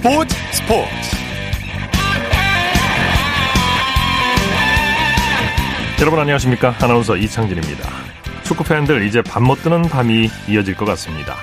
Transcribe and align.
스포츠 0.00 0.34
스포츠. 0.52 0.90
여러분 6.00 6.18
안녕하십니까? 6.20 6.74
아나운서 6.80 7.18
이창진입니다. 7.18 7.86
축구 8.42 8.64
팬들 8.64 9.06
이제 9.06 9.20
잠 9.20 9.41
못 9.41 9.62
드는 9.62 9.82
밤이 9.82 10.30
이어질 10.48 10.74
것 10.74 10.86
같습니다. 10.86 11.36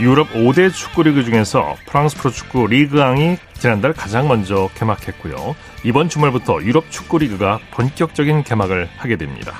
유럽 0.00 0.30
5대 0.34 0.70
축구 0.70 1.04
리그 1.04 1.24
중에서 1.24 1.76
프랑스 1.86 2.18
프로축구 2.18 2.66
리그앙이 2.66 3.38
지난달 3.54 3.94
가장 3.94 4.28
먼저 4.28 4.68
개막했고요. 4.74 5.56
이번 5.84 6.10
주말부터 6.10 6.62
유럽 6.62 6.90
축구 6.90 7.16
리그가 7.16 7.58
본격적인 7.70 8.42
개막을 8.42 8.86
하게 8.98 9.16
됩니다. 9.16 9.54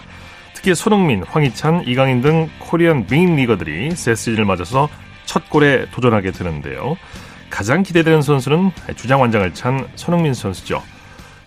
특히 0.53 0.75
손흥민, 0.75 1.23
황희찬, 1.23 1.85
이강인 1.87 2.21
등 2.21 2.51
코리안 2.59 3.07
빅 3.11 3.37
리거들이 3.37 3.93
새 3.93 4.15
시즌을 4.15 4.45
맞아서 4.45 4.91
첫 5.25 5.49
골에 5.49 5.87
도전하게 5.93 6.33
되는데요. 6.33 6.99
가장 7.55 7.85
기대되는 7.85 8.21
선수는 8.21 8.73
주장 8.97 9.21
완장을 9.21 9.55
찬 9.55 9.87
손흥민 9.95 10.35
선수죠. 10.35 10.83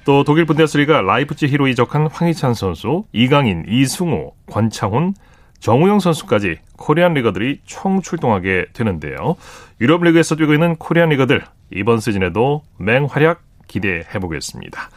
또 0.06 0.24
독일 0.24 0.46
분데스리가 0.46 1.02
라이프치히로 1.02 1.68
이적한 1.68 2.08
황희찬 2.08 2.54
선수, 2.54 3.04
이강인, 3.12 3.66
이승우, 3.68 4.32
권창훈, 4.50 5.16
정우영 5.60 6.00
선수까지 6.00 6.60
코리안 6.78 7.14
리거들이 7.14 7.60
총 7.66 8.02
출동하게 8.02 8.68
되는데요. 8.72 9.36
유럽 9.82 10.02
리그에서 10.02 10.38
뛰고 10.38 10.54
있는 10.54 10.78
코리안 10.78 11.10
리거들 11.10 11.44
이번 11.72 12.00
시즌에도 12.00 12.64
맹활약 12.78 13.42
기대해 13.68 14.20
보겠습니다. 14.22 14.90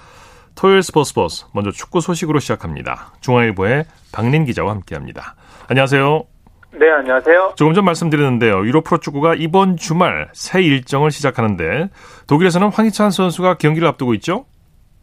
토요일 0.55 0.85
스포츠 0.85 1.13
버스 1.13 1.45
먼저 1.53 1.73
축구 1.73 2.01
소식으로 2.01 2.39
시작합니다. 2.39 3.15
중앙일보의 3.21 3.85
박린 4.13 4.45
기자와 4.45 4.71
함께합니다. 4.71 5.35
안녕하세요. 5.67 6.40
네, 6.73 6.89
안녕하세요. 6.89 7.55
조금 7.57 7.75
전 7.75 7.85
말씀드렸는데요. 7.85 8.65
유럽 8.65 8.83
프로축구가 8.83 9.35
이번 9.37 9.77
주말 9.77 10.29
새 10.33 10.63
일정을 10.63 11.11
시작하는데 11.11 11.89
독일에서는 12.29 12.69
황희찬 12.69 13.11
선수가 13.11 13.55
경기를 13.55 13.89
앞두고 13.89 14.15
있죠? 14.15 14.45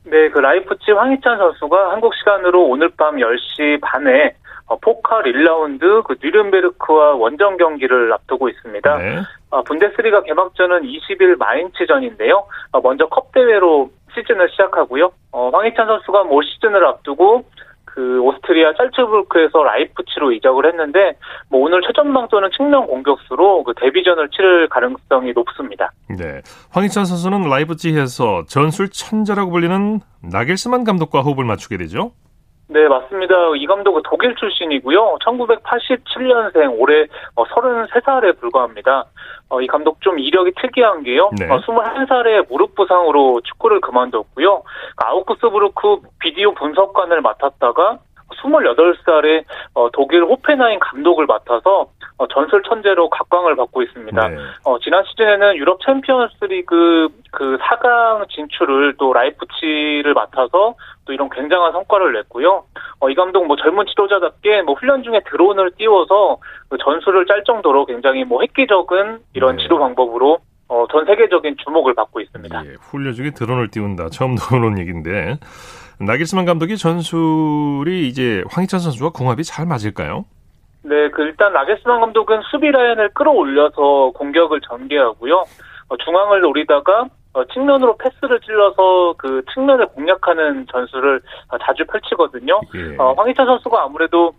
네, 0.05 0.29
그 0.29 0.39
라이프치히 0.39 0.91
황희찬 0.91 1.37
선수가 1.37 1.91
한국 1.91 2.15
시간으로 2.15 2.65
오늘 2.65 2.89
밤 2.97 3.17
10시 3.17 3.81
반에 3.81 4.33
어, 4.67 4.77
포칼 4.77 5.23
1라운드 5.23 6.03
그 6.03 6.15
뉘른베르크와 6.21 7.15
원정 7.15 7.57
경기를 7.57 8.11
앞두고 8.13 8.49
있습니다. 8.49 8.97
네. 8.97 9.19
어, 9.49 9.61
분데스리가 9.63 10.23
개막전은 10.23 10.81
20일 10.83 11.37
마인츠전인데요. 11.37 12.45
어, 12.71 12.81
먼저 12.81 13.07
컵 13.07 13.31
대회로 13.33 13.89
시즌을 14.13 14.49
시작하고요. 14.51 15.11
어, 15.31 15.49
황희찬 15.53 15.85
선수가 15.85 16.21
올 16.23 16.43
시즌을 16.43 16.85
앞두고 16.85 17.45
그 17.97 18.21
오스트리아 18.21 18.75
잘츠부르크에서 18.77 19.63
라이프치히로 19.63 20.31
이적을 20.33 20.67
했는데 20.67 21.17
뭐 21.49 21.61
오늘 21.61 21.81
최전방 21.81 22.24
또는 22.24 22.51
측면 22.55 22.85
공격수로 22.85 23.63
그 23.63 23.73
데뷔전을 23.75 24.29
치를 24.29 24.69
가능성이 24.69 25.33
높습니다. 25.33 25.91
네, 26.07 26.43
황희찬 26.69 27.05
선수는 27.05 27.49
라이프치히에서 27.49 28.43
전술 28.47 28.89
천재라고 28.89 29.49
불리는 29.49 29.99
나겔스만 30.21 30.83
감독과 30.83 31.21
호흡을 31.21 31.43
맞추게 31.43 31.77
되죠. 31.77 32.11
네, 32.69 32.87
맞습니다. 32.87 33.33
이 33.55 33.65
감독은 33.65 34.01
독일 34.03 34.35
출신이고요. 34.35 35.19
1987년생, 35.21 36.77
올해 36.77 37.05
33살에 37.35 38.29
어, 38.29 38.39
불과합니다. 38.39 39.05
어, 39.49 39.61
이 39.61 39.67
감독 39.67 40.01
좀 40.01 40.19
이력이 40.19 40.51
특이한 40.61 41.03
게요. 41.03 41.29
네. 41.39 41.49
어, 41.49 41.59
21살에 41.59 42.49
무릎 42.49 42.75
부상으로 42.75 43.39
축구를 43.41 43.79
그만뒀고요. 43.79 44.63
아우크스부르크 44.97 46.01
비디오 46.19 46.53
분석관을 46.55 47.21
맡았다가 47.21 47.99
28살에 48.35 49.43
어, 49.73 49.89
독일 49.91 50.23
호펜하임 50.23 50.79
감독을 50.79 51.25
맡아서 51.25 51.89
어, 52.17 52.27
전술 52.27 52.63
천재로 52.63 53.09
각광을 53.09 53.55
받고 53.55 53.83
있습니다. 53.83 54.27
네. 54.27 54.37
어, 54.65 54.79
지난 54.79 55.03
시즌에는 55.05 55.55
유럽 55.55 55.79
챔피언스 55.85 56.45
리그 56.45 57.09
그 57.31 57.57
4강 57.57 58.27
진출을 58.29 58.95
또 58.97 59.13
라이프치히를 59.13 60.13
맡아서 60.13 60.75
또 61.05 61.13
이런 61.13 61.29
굉장한 61.29 61.71
성과를 61.71 62.13
냈고요. 62.13 62.65
어, 62.99 63.09
이 63.09 63.15
감독 63.15 63.45
뭐 63.45 63.55
젊은 63.55 63.85
지도자답게 63.85 64.63
뭐 64.63 64.75
훈련 64.75 65.03
중에 65.03 65.21
드론을 65.29 65.71
띄워서 65.77 66.37
그 66.69 66.77
전술을 66.77 67.27
짤 67.27 67.43
정도로 67.43 67.85
굉장히 67.85 68.23
뭐 68.23 68.41
획기적인 68.41 69.19
이런 69.33 69.57
네. 69.57 69.63
지도 69.63 69.77
방법으로 69.77 70.39
어, 70.69 70.85
전 70.91 71.05
세계적인 71.05 71.55
주목을 71.63 71.93
받고 71.95 72.19
있습니다. 72.21 72.65
예, 72.65 72.75
훈련 72.79 73.13
중에 73.13 73.31
드론을 73.31 73.69
띄운다. 73.69 74.09
처음 74.09 74.35
들어보는 74.35 74.79
얘기인데 74.79 75.37
나길스만 75.99 76.45
감독이 76.45 76.77
전술이 76.77 78.07
이제 78.07 78.43
황희찬 78.49 78.79
선수와 78.79 79.11
궁합이 79.11 79.43
잘 79.43 79.65
맞을까요? 79.65 80.25
네, 80.83 81.09
그 81.09 81.23
일단 81.23 81.53
나겔스만 81.53 81.99
감독은 82.01 82.41
수비 82.51 82.71
라인을 82.71 83.09
끌어올려서 83.13 84.11
공격을 84.15 84.61
전개하고요. 84.61 85.35
어, 85.89 85.97
중앙을 85.97 86.41
노리다가 86.41 87.07
어, 87.33 87.45
측면으로 87.45 87.97
패스를 87.97 88.39
찔러서 88.41 89.15
그 89.17 89.43
측면을 89.53 89.87
공략하는 89.87 90.65
전술을 90.71 91.21
어, 91.49 91.57
자주 91.59 91.85
펼치거든요. 91.85 92.59
예. 92.75 92.95
어, 92.97 93.13
황희찬 93.17 93.45
선수가 93.45 93.83
아무래도 93.83 94.33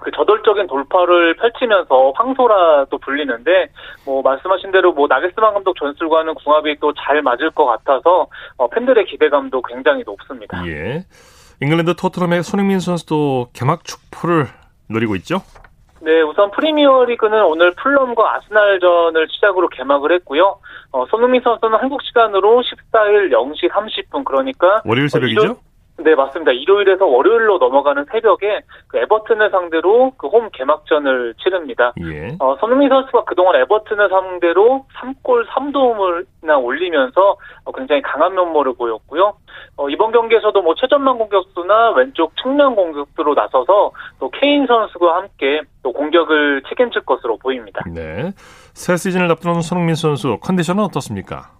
그 0.00 0.10
저돌적인 0.10 0.66
돌파를 0.66 1.34
펼치면서 1.36 2.12
황소라도 2.14 2.98
불리는데 2.98 3.68
뭐 4.04 4.22
말씀하신 4.22 4.70
대로 4.72 4.92
뭐 4.92 5.06
나겔스만 5.08 5.54
감독 5.54 5.76
전술과는 5.78 6.34
궁합이 6.34 6.78
또 6.80 6.92
잘 6.98 7.22
맞을 7.22 7.50
것 7.50 7.64
같아서 7.64 8.26
어, 8.56 8.68
팬들의 8.68 9.04
기대감도 9.06 9.62
굉장히 9.62 10.02
높습니다. 10.04 10.62
예. 10.66 11.04
잉글랜드 11.60 11.94
토트넘의 11.96 12.42
손흥민 12.42 12.80
선수도 12.80 13.48
개막 13.52 13.84
축포를 13.84 14.46
노리고 14.88 15.14
있죠? 15.16 15.42
네, 16.00 16.20
우선 16.22 16.50
프리미어리그는 16.52 17.44
오늘 17.44 17.72
풀럼과 17.72 18.36
아스날전을 18.36 19.26
시작으로 19.30 19.68
개막을 19.68 20.12
했고요. 20.12 20.58
어, 20.92 21.06
손흥민 21.06 21.40
선수는 21.42 21.78
한국 21.78 22.02
시간으로 22.02 22.62
14일 22.62 23.32
0시 23.32 23.70
30분 23.70 24.24
그러니까 24.24 24.80
월요일 24.84 25.08
새벽이죠? 25.08 25.56
어, 25.98 26.02
네, 26.02 26.14
맞습니다. 26.14 26.52
일요일에서 26.52 27.06
월요일로 27.06 27.58
넘어가는 27.58 28.06
새벽에 28.10 28.60
그 28.86 28.98
에버튼을 28.98 29.50
상대로 29.50 30.12
그 30.16 30.28
홈 30.28 30.50
개막전을 30.52 31.34
치릅니다. 31.42 31.92
예. 32.02 32.36
어, 32.38 32.54
손흥민 32.60 32.88
선수가 32.90 33.24
그동안 33.24 33.56
에버튼을 33.56 34.08
상대로 34.10 34.84
3골 35.00 35.46
3도움을나 35.48 36.62
올리면서 36.62 37.36
어, 37.64 37.72
굉장히 37.72 38.02
강한 38.02 38.34
면모를 38.34 38.74
보였고요. 38.74 39.32
어, 39.76 39.88
이번 39.88 40.12
경기에서도 40.12 40.60
뭐 40.62 40.74
최전방 40.74 41.18
공격수나 41.18 41.92
왼쪽 41.92 42.36
측면 42.36 42.74
공격수로 42.76 43.34
나서서 43.34 43.90
또 44.20 44.30
케인 44.30 44.66
선수와 44.66 45.16
함께 45.16 45.62
또 45.82 45.92
공격을 45.92 46.62
책임질 46.68 47.02
것으로 47.06 47.38
보입니다. 47.38 47.82
네. 47.92 48.32
새 48.74 48.96
시즌을 48.96 49.30
앞두는 49.32 49.62
손흥민 49.62 49.94
선수 49.94 50.38
컨디션은 50.42 50.84
어떻습니까? 50.84 51.57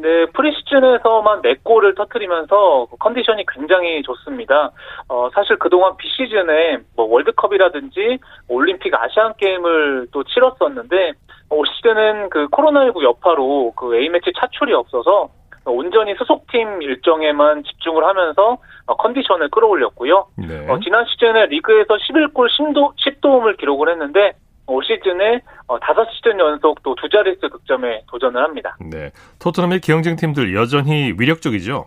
네, 0.00 0.26
프리시즌에서만 0.26 1.42
4골을 1.42 1.96
터트리면서 1.96 2.86
컨디션이 2.98 3.44
굉장히 3.46 4.02
좋습니다. 4.02 4.70
어, 5.08 5.28
사실 5.34 5.58
그동안 5.58 5.96
비시즌에 5.96 6.78
뭐 6.96 7.06
월드컵이라든지 7.06 8.18
올림픽 8.48 8.94
아시안 8.94 9.34
게임을 9.36 10.08
또 10.12 10.24
치렀었는데 10.24 11.12
올 11.50 11.66
시즌은 11.66 12.30
그 12.30 12.48
코로나19 12.48 13.02
여파로 13.02 13.72
그 13.76 13.94
A매치 13.96 14.32
차출이 14.38 14.72
없어서 14.72 15.28
온전히 15.66 16.14
소속팀 16.14 16.82
일정에만 16.82 17.64
집중을 17.64 18.02
하면서 18.04 18.58
컨디션을 18.86 19.50
끌어올렸고요. 19.50 20.26
네. 20.36 20.66
어, 20.68 20.78
지난 20.82 21.04
시즌에 21.04 21.46
리그에서 21.46 21.96
11골 21.96 22.48
10도, 22.48 22.94
10도움을 22.96 23.58
기록을 23.58 23.90
했는데 23.90 24.32
올 24.70 24.84
시즌에 24.84 25.40
어, 25.66 25.78
5시즌 25.78 26.38
연속 26.38 26.82
또 26.82 26.94
두 26.94 27.08
자릿수 27.08 27.48
득점에 27.48 28.02
도전을 28.08 28.42
합니다. 28.42 28.76
네. 28.80 29.10
토트넘의 29.40 29.80
기영쟁 29.80 30.16
팀들 30.16 30.54
여전히 30.54 31.14
위력적이죠? 31.18 31.86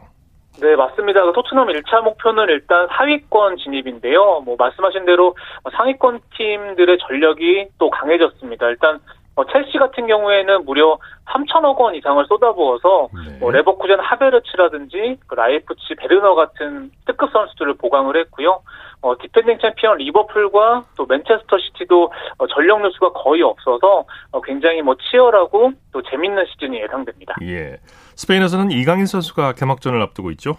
네, 0.61 0.75
맞습니다. 0.75 1.23
그 1.25 1.33
토트넘 1.33 1.67
1차 1.67 2.01
목표는 2.03 2.45
일단 2.49 2.87
4위권 2.87 3.57
진입인데요. 3.57 4.41
뭐 4.45 4.55
말씀하신 4.57 5.05
대로 5.05 5.35
상위권 5.75 6.19
팀들의 6.37 6.97
전력이 6.99 7.67
또 7.79 7.89
강해졌습니다. 7.89 8.67
일단 8.69 8.99
어, 9.35 9.43
첼시 9.45 9.77
같은 9.79 10.05
경우에는 10.05 10.65
무려 10.65 10.97
3천억 11.25 11.77
원 11.79 11.95
이상을 11.95 12.23
쏟아부어서 12.27 13.09
네. 13.27 13.37
뭐 13.39 13.51
레버쿠젠 13.51 13.99
하베르츠라든지 13.99 15.17
그 15.27 15.35
라이프치히 15.35 15.95
베르너 15.97 16.35
같은 16.35 16.91
특급 17.05 17.31
선수들을 17.31 17.73
보강을 17.75 18.15
했고요. 18.17 18.61
어, 19.03 19.13
디펜딩 19.21 19.59
챔피언 19.61 19.97
리버풀과 19.97 20.85
또 20.95 21.05
맨체스터 21.05 21.57
시티도 21.57 22.11
어, 22.37 22.47
전력 22.47 22.81
누수가 22.81 23.11
거의 23.11 23.41
없어서 23.41 24.05
어, 24.31 24.41
굉장히 24.41 24.81
뭐 24.81 24.95
치열하고 24.95 25.73
또 25.91 26.01
재밌는 26.01 26.45
시즌이 26.45 26.81
예상됩니다. 26.81 27.35
예. 27.43 27.77
스페인에서는 28.15 28.71
이강인 28.71 29.05
선수가 29.05 29.53
개막전을 29.53 30.01
앞두고 30.01 30.31
있죠. 30.31 30.55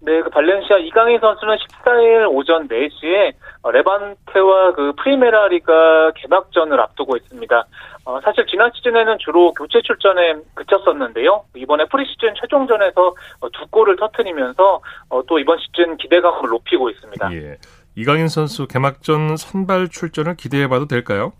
네, 0.00 0.20
그 0.22 0.30
발렌시아 0.30 0.78
이강인 0.78 1.20
선수는 1.20 1.56
14일 1.56 2.30
오전 2.30 2.68
4시에 2.68 3.32
어, 3.32 3.34
레반테와 3.70 4.72
그 4.72 4.92
프리메라 5.02 5.48
리가 5.48 6.12
개막전을 6.16 6.80
앞두고 6.80 7.16
있습니다. 7.16 7.66
어, 8.06 8.20
사실 8.22 8.46
지난 8.46 8.70
시즌에는 8.74 9.16
주로 9.18 9.52
교체 9.52 9.80
출전에 9.82 10.34
그쳤었는데요. 10.54 11.44
이번에 11.56 11.86
프리시즌 11.86 12.34
최종전에서 12.40 13.14
어, 13.40 13.48
두 13.50 13.66
골을 13.70 13.96
터트리면서 13.96 14.80
어, 15.08 15.22
또 15.26 15.38
이번 15.38 15.58
시즌 15.58 15.96
기대감을 15.96 16.50
높이고 16.50 16.90
있습니다. 16.90 17.32
예. 17.32 17.56
이강인 17.96 18.28
선수 18.28 18.66
개막전 18.66 19.36
선발 19.36 19.88
출전을 19.88 20.36
기대해봐도 20.36 20.86
될까요? 20.86 21.32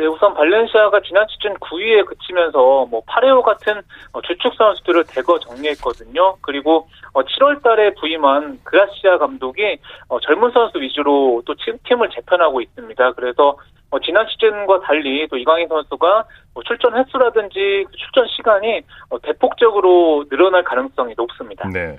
네, 0.00 0.06
우선 0.06 0.32
발렌시아가 0.32 1.02
지난 1.06 1.26
시즌 1.28 1.52
9위에 1.56 2.06
그치면서 2.06 2.86
뭐 2.86 3.02
파레오 3.06 3.42
같은 3.42 3.82
어, 4.12 4.22
주축 4.22 4.54
선수들을 4.54 5.04
대거 5.04 5.38
정리했거든요. 5.40 6.36
그리고 6.40 6.88
7월 7.12 7.58
어, 7.58 7.60
달에 7.60 7.92
부임한 8.00 8.60
그라시아 8.64 9.18
감독이 9.18 9.78
어, 10.08 10.18
젊은 10.20 10.52
선수 10.52 10.80
위주로 10.80 11.42
또 11.44 11.54
팀을 11.84 12.08
재편하고 12.14 12.62
있습니다. 12.62 13.12
그래서 13.12 13.58
지난 14.02 14.26
시즌과 14.30 14.80
달리 14.80 15.28
또 15.28 15.36
이강인 15.36 15.68
선수가 15.68 16.24
뭐 16.54 16.62
출전 16.62 16.96
횟수라든지 16.96 17.84
그 17.86 17.92
출전 17.98 18.26
시간이 18.28 18.80
대폭적으로 19.22 20.24
늘어날 20.30 20.64
가능성이 20.64 21.12
높습니다. 21.14 21.68
네. 21.68 21.98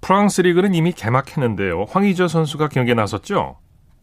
프랑스 0.00 0.40
리그는 0.40 0.74
이미 0.74 0.90
개막했는데요. 0.92 1.84
황의조 1.90 2.26
선수가 2.26 2.68
경기에 2.68 2.94
나섰죠? 2.94 3.58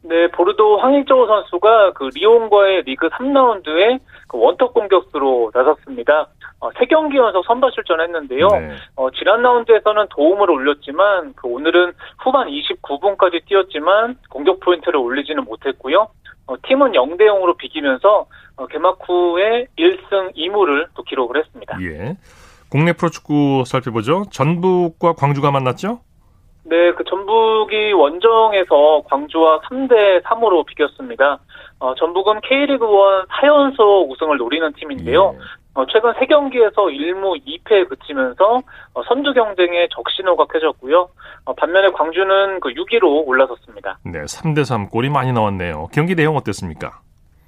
네, 0.08 0.28
보르도 0.32 0.78
황희조 0.78 1.28
선수가 1.28 1.94
그 1.94 2.10
리온과의 2.16 2.84
리그 2.84 3.10
3라운드에 3.10 4.00
그 4.28 4.38
원톱 4.38 4.74
공격수로 4.74 5.52
나섰습니다. 5.54 6.28
어, 6.60 6.70
3경기 6.72 7.16
연속 7.18 7.46
선발 7.46 7.72
출전했는데요. 7.72 8.48
네. 8.48 8.76
어, 8.96 9.12
지난 9.12 9.42
라운드에서는 9.42 10.08
도움을 10.10 10.50
올렸지만 10.50 11.34
그 11.36 11.48
오늘은 11.48 11.94
후반 12.20 12.48
29분까지 12.48 13.46
뛰었지만 13.46 14.18
공격 14.30 14.60
포인트를 14.62 14.98
올리지는 14.98 15.44
못했고요. 15.44 16.08
어, 16.48 16.56
팀은 16.64 16.94
0대 16.94 17.22
0으로 17.22 17.58
비기면서 17.58 18.26
어, 18.56 18.68
개막 18.68 18.98
후에 19.08 19.68
1승 19.78 20.36
2무를 20.36 20.88
또 20.96 21.04
기록을 21.04 21.38
했습니다. 21.38 21.78
예. 21.82 22.18
국내 22.70 22.94
프로축구 22.94 23.64
살펴보죠. 23.66 24.26
전북과 24.32 25.14
광주가 25.14 25.52
만났죠? 25.52 26.00
네, 26.70 26.92
그 26.92 27.04
전북이 27.06 27.94
원정에서 27.94 29.04
광주와 29.06 29.62
3대 29.62 30.22
3으로 30.24 30.66
비겼습니다. 30.66 31.40
어, 31.80 31.96
전북은 31.96 32.42
K리그 32.42 32.86
1 32.86 33.26
4연속 33.42 34.10
우승을 34.10 34.38
노리는 34.38 34.74
팀인데요. 34.74 35.34
예. 35.34 35.40
어, 35.76 35.86
최근 35.86 36.12
3경기에서 36.14 36.76
1무 36.76 37.40
2패에 37.46 37.88
그치면서 37.88 38.62
어, 38.94 39.04
선두 39.08 39.34
경쟁에 39.34 39.88
적신호가 39.94 40.46
켜졌고요. 40.46 41.08
어, 41.46 41.54
반면에 41.54 41.90
광주는 41.92 42.60
그 42.60 42.70
6위로 42.70 43.26
올라섰습니다. 43.26 44.00
네, 44.04 44.24
3대 44.24 44.66
3 44.66 44.90
골이 44.90 45.10
많이 45.10 45.32
나왔네요. 45.32 45.88
경기 45.94 46.16
내용 46.16 46.36
어땠습니까? 46.36 47.00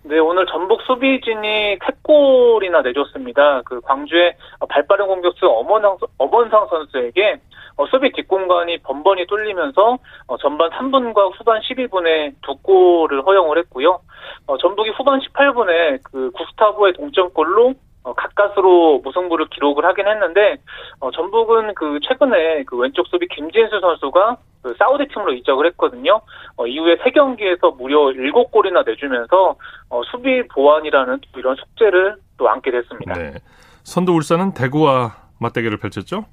네, 0.04 0.18
오늘 0.18 0.46
전북 0.46 0.82
수비진이 0.84 1.80
3골이나 1.80 2.84
내줬습니다. 2.84 3.64
그 3.66 3.82
광주의 3.82 4.34
발빠른 4.70 5.08
공격수 5.08 5.46
엄원상, 5.46 5.98
엄원상 6.18 6.68
선수에게 6.70 7.40
어, 7.80 7.86
수비 7.88 8.12
뒷공간이 8.12 8.80
번번이 8.80 9.26
뚫리면서 9.28 9.98
어, 10.28 10.38
전반 10.38 10.70
3분과 10.72 11.32
후반 11.40 11.62
12분에 11.62 12.34
두 12.42 12.58
골을 12.58 13.26
허용을 13.26 13.58
했고요. 13.60 14.02
어, 14.48 14.58
전북이 14.58 14.90
후반 14.90 15.22
18분에 15.22 16.02
그 16.04 16.30
구스타보의 16.32 16.94
동점골로 16.94 17.74
어, 18.04 18.14
가까스로 18.14 19.00
무승부를 19.00 19.48
기록을 19.48 19.86
하긴 19.86 20.10
했는데 20.10 20.58
어, 21.00 21.10
전북은 21.12 21.74
그 21.76 22.00
최근에 22.04 22.64
그 22.66 22.76
왼쪽 22.76 23.08
수비 23.08 23.30
김진수 23.30 23.80
선수가 23.80 24.38
그 24.62 24.76
사우디 24.78 25.08
팀으로 25.08 25.32
이적을 25.32 25.66
했거든요. 25.68 26.20
어, 26.58 26.68
이후에 26.68 26.98
세 27.02 27.12
경기에서 27.12 27.72
무려 27.72 28.12
7골이나 28.12 28.86
내주면서 28.86 29.56
어, 29.90 30.02
수비 30.12 30.46
보완이라는 30.50 31.22
이런 31.38 31.56
숙제를 31.56 32.18
또 32.38 32.50
안게 32.50 32.72
됐습니다. 32.72 33.14
네. 33.14 33.36
선두 33.84 34.12
울산은 34.12 34.54
대구와 34.54 35.16
맞대결을 35.40 35.78
펼쳤죠? 35.78 36.26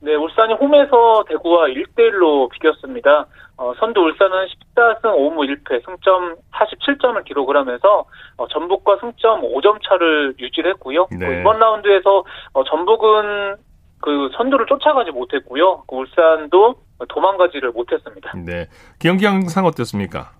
네, 0.00 0.14
울산이 0.14 0.54
홈에서 0.54 1.24
대구와 1.28 1.66
1대1로 1.68 2.50
비겼습니다. 2.50 3.26
어, 3.56 3.74
선두 3.80 4.00
울산은 4.00 4.46
14승 4.46 5.02
5무 5.02 5.64
1패, 5.64 5.84
승점 5.84 6.36
47점을 6.52 7.24
기록을 7.24 7.56
하면서 7.56 8.04
어, 8.36 8.46
전북과 8.46 8.98
승점 9.00 9.42
5점 9.42 9.78
차를 9.82 10.34
유지를 10.38 10.70
했고요. 10.72 11.08
네. 11.10 11.40
이번 11.40 11.58
라운드에서 11.58 12.24
어, 12.52 12.64
전북은 12.64 13.56
그 14.00 14.30
선두를 14.36 14.66
쫓아가지 14.66 15.10
못했고요. 15.10 15.82
그 15.88 15.96
울산도 15.96 16.76
도망가지를 17.08 17.72
못했습니다. 17.72 18.32
네, 18.36 18.68
경기 19.00 19.24
양상 19.24 19.66
어땠습니까? 19.66 20.30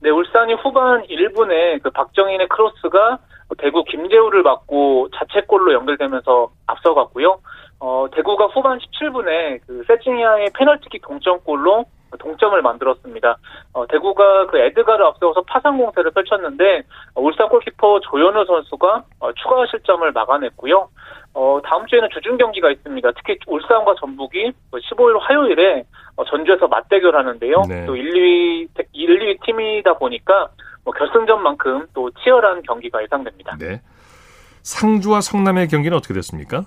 네, 0.00 0.10
울산이 0.10 0.52
후반 0.54 1.02
1분에 1.04 1.82
그 1.82 1.90
박정인의 1.90 2.48
크로스가 2.48 3.18
대구 3.56 3.82
김재우를 3.84 4.42
맞고 4.42 5.08
자책골로 5.16 5.72
연결되면서 5.72 6.50
앞서갔고요. 6.66 7.40
어, 7.80 8.06
대구가 8.12 8.46
후반 8.46 8.78
17분에 8.78 9.60
그 9.66 9.84
세징야의 9.86 10.50
페널티킥 10.56 11.02
동점골로 11.02 11.84
동점을 12.18 12.60
만들었습니다. 12.62 13.36
어, 13.74 13.86
대구가 13.86 14.46
그 14.46 14.58
에드가를 14.58 15.04
앞세워서 15.04 15.42
파상 15.42 15.76
공세를 15.76 16.10
펼쳤는데 16.12 16.82
어, 17.14 17.20
울산 17.20 17.48
골키퍼 17.48 18.00
조현우 18.00 18.44
선수가 18.46 19.04
어, 19.20 19.32
추가 19.34 19.66
실점을 19.66 20.10
막아냈고요. 20.12 20.88
어, 21.34 21.60
다음 21.64 21.86
주에는 21.86 22.08
주중 22.12 22.36
경기가 22.38 22.70
있습니다. 22.70 23.10
특히 23.12 23.38
울산과 23.46 23.94
전북이 24.00 24.52
15일 24.72 25.12
그 25.12 25.18
화요일에 25.20 25.84
어, 26.16 26.24
전주에서 26.24 26.66
맞대결하는데요. 26.66 27.62
네. 27.68 27.86
또 27.86 27.94
1, 27.94 28.12
2위 28.12 28.68
1, 28.92 29.20
2위 29.20 29.44
팀이다 29.44 29.98
보니까 29.98 30.48
뭐 30.84 30.92
결승전만큼 30.94 31.88
또 31.94 32.10
치열한 32.22 32.62
경기가 32.62 33.02
예상됩니다. 33.02 33.56
네. 33.58 33.80
상주와 34.62 35.20
성남의 35.20 35.68
경기는 35.68 35.96
어떻게 35.96 36.14
됐습니까? 36.14 36.64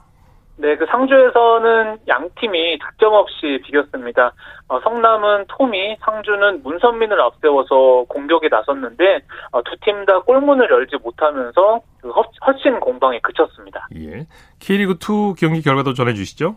네, 0.57 0.75
그 0.75 0.86
상주에서는 0.86 1.98
양 2.07 2.30
팀이 2.39 2.77
득점 2.80 3.13
없이 3.13 3.62
비겼습니다. 3.65 4.33
어, 4.68 4.80
성남은 4.81 5.45
톰이, 5.48 5.98
상주는 6.01 6.62
문선민을 6.63 7.19
앞세워서 7.19 8.06
공격에 8.07 8.48
나섰는데 8.50 9.21
어, 9.51 9.62
두팀 9.63 10.06
다 10.06 10.19
골문을 10.21 10.69
열지 10.69 10.98
못하면서 11.03 11.81
그 12.01 12.12
허신 12.45 12.80
공방에 12.80 13.19
그쳤습니다. 13.19 13.88
예. 13.95 14.27
K리그 14.59 14.94
2 14.94 15.36
경기 15.38 15.62
결과도 15.62 15.94
전해주시죠. 15.94 16.56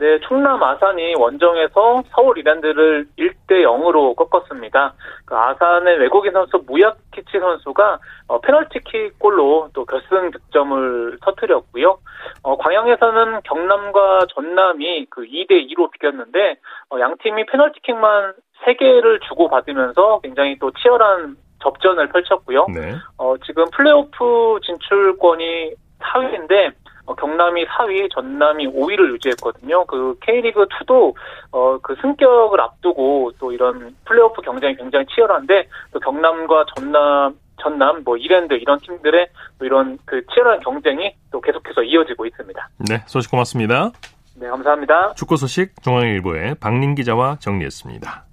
네, 0.00 0.18
충남 0.20 0.62
아산이 0.62 1.14
원정에서 1.16 2.02
서울 2.08 2.38
이랜드를 2.38 3.06
1대 3.18 3.62
0으로 3.64 4.16
꺾었습니다. 4.16 4.94
그 5.26 5.36
아산의 5.36 5.98
외국인 5.98 6.32
선수 6.32 6.64
무야키치 6.66 7.38
선수가 7.38 7.98
어, 8.28 8.40
페널티킥 8.40 9.18
골로 9.18 9.68
또 9.74 9.84
결승 9.84 10.30
득점을 10.30 11.18
터뜨렸고요. 11.20 11.98
어, 12.42 12.56
광양에서는 12.56 13.42
경남과 13.44 14.26
전남이 14.34 15.08
그 15.10 15.20
2대 15.20 15.70
2로 15.70 15.90
비겼는데 15.90 16.56
어, 16.88 16.98
양 16.98 17.18
팀이 17.22 17.44
페널티킥만 17.44 18.32
3개를 18.64 19.20
주고받으면서 19.28 20.20
굉장히 20.22 20.58
또 20.58 20.70
치열한 20.70 21.36
접전을 21.62 22.08
펼쳤고요. 22.08 22.68
네. 22.72 22.94
어, 23.18 23.34
지금 23.44 23.66
플레이오프 23.76 24.60
진출권이 24.64 25.74
4위인데 26.00 26.72
어, 27.10 27.14
경남이 27.14 27.66
4위, 27.66 28.08
전남이 28.14 28.68
5위를 28.68 29.12
유지했거든요. 29.14 29.84
그 29.86 30.14
K리그 30.20 30.66
2도 30.66 31.14
어, 31.50 31.78
그 31.82 31.96
승격을 32.00 32.60
앞두고 32.60 33.32
또 33.40 33.50
이런 33.52 33.96
플레이오프 34.04 34.40
경쟁이 34.42 34.76
굉장히 34.76 35.04
치열한데 35.06 35.66
또 35.92 35.98
경남과 35.98 36.66
전남 36.76 37.34
전남, 37.60 38.02
뭐 38.04 38.16
이랜드 38.16 38.54
이런 38.54 38.78
팀들의 38.78 39.28
또 39.58 39.66
이런 39.66 39.98
그 40.06 40.24
치열한 40.32 40.60
경쟁이 40.60 41.14
또 41.30 41.40
계속해서 41.40 41.82
이어지고 41.82 42.26
있습니다. 42.26 42.68
네, 42.88 43.02
소식 43.06 43.30
고맙습니다. 43.30 43.90
네, 44.36 44.48
감사합니다. 44.48 45.14
축구 45.14 45.36
소식 45.36 45.82
중앙일보의 45.82 46.54
박민 46.60 46.94
기자와 46.94 47.36
정리했습니다. 47.40 48.29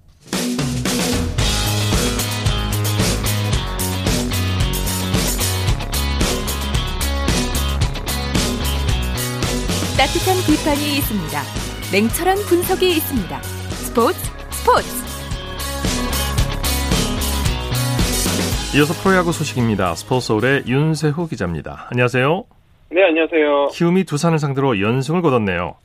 따뜻한 9.97 10.37
비판이 10.45 11.01
있습니다. 11.01 11.41
냉철한 11.89 12.37
분석이 12.45 12.85
있습니다. 13.01 13.33
스포츠 13.81 14.19
스포츠. 14.53 14.85
이어서 18.77 18.93
프로야구 19.01 19.31
소식입니다. 19.31 19.95
스포츠서울의 19.95 20.65
윤세호 20.67 21.25
기자입니다. 21.25 21.89
안녕하세요. 21.89 22.45
네, 22.91 23.05
안녕하세요. 23.05 23.69
키움이 23.73 24.03
두산을 24.03 24.37
상대로 24.37 24.79
연승을 24.79 25.23
거뒀네요. 25.23 25.77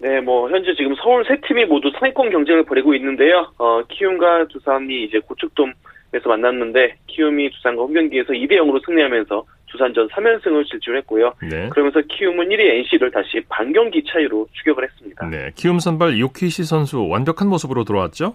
네, 0.00 0.20
뭐 0.20 0.50
현재 0.50 0.74
지금 0.74 0.96
서울 1.00 1.24
세 1.24 1.36
팀이 1.46 1.66
모두 1.66 1.92
상위권 1.96 2.30
경쟁을 2.30 2.64
벌이고 2.64 2.92
있는데요. 2.96 3.52
어, 3.58 3.82
키움과 3.86 4.48
두산이 4.48 5.04
이제 5.04 5.20
고척돔에서 5.20 6.26
만났는데 6.26 6.96
키움이 7.06 7.50
두산과 7.50 7.82
홈 7.82 7.94
경기에서 7.94 8.32
2대 8.32 8.54
0으로 8.54 8.84
승리하면서 8.84 9.44
두산전 9.70 10.08
3연승을 10.08 10.68
질주했고요. 10.68 11.34
네. 11.42 11.68
그러면서 11.70 12.00
키움은 12.00 12.48
1위 12.48 12.60
NC를 12.60 13.10
다시 13.10 13.40
반경기 13.48 14.04
차이로 14.06 14.48
추격을 14.52 14.84
했습니다. 14.84 15.26
네, 15.28 15.50
키움 15.54 15.78
선발 15.78 16.18
요키시 16.18 16.64
선수 16.64 17.06
완벽한 17.06 17.48
모습으로 17.48 17.84
돌아왔죠? 17.84 18.34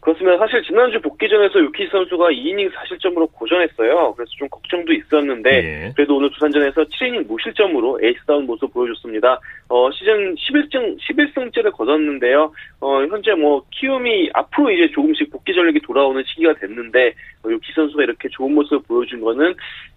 그렇습니다. 0.00 0.38
사실 0.38 0.62
지난주 0.62 0.98
복귀전에서 1.00 1.60
요키시 1.60 1.86
선수가 1.88 2.30
2이닝 2.30 2.72
4실점으로 2.72 3.30
고전했어요. 3.32 4.14
그래서 4.14 4.30
좀 4.38 4.48
걱정도 4.48 4.92
있었는데 4.94 5.50
예. 5.50 5.92
그래도 5.94 6.16
오늘 6.16 6.30
두산전에서 6.30 6.84
7이닝 6.84 7.26
무실점으로 7.26 8.00
에이스다운 8.02 8.46
모습 8.46 8.72
보여줬습니다. 8.72 9.38
어, 9.68 9.90
시즌 9.92 10.34
11승 10.34 10.98
11승째를 10.98 11.72
거뒀는데요. 11.72 12.50
어, 12.80 13.02
현재 13.02 13.32
뭐 13.34 13.62
키움이 13.70 14.30
앞으로 14.32 14.70
이제 14.70 14.90
조금씩 14.94 15.30
복귀 15.30 15.52
전력이 15.52 15.80
돌아오는 15.80 16.22
시기가 16.26 16.54
됐는데 16.54 17.12
어, 17.44 17.50
요키시 17.50 17.70
선수가 17.74 18.02
이렇게 18.02 18.28
좋은 18.30 18.54
모습을 18.54 18.80
보여준 18.88 19.20
거는 19.20 19.50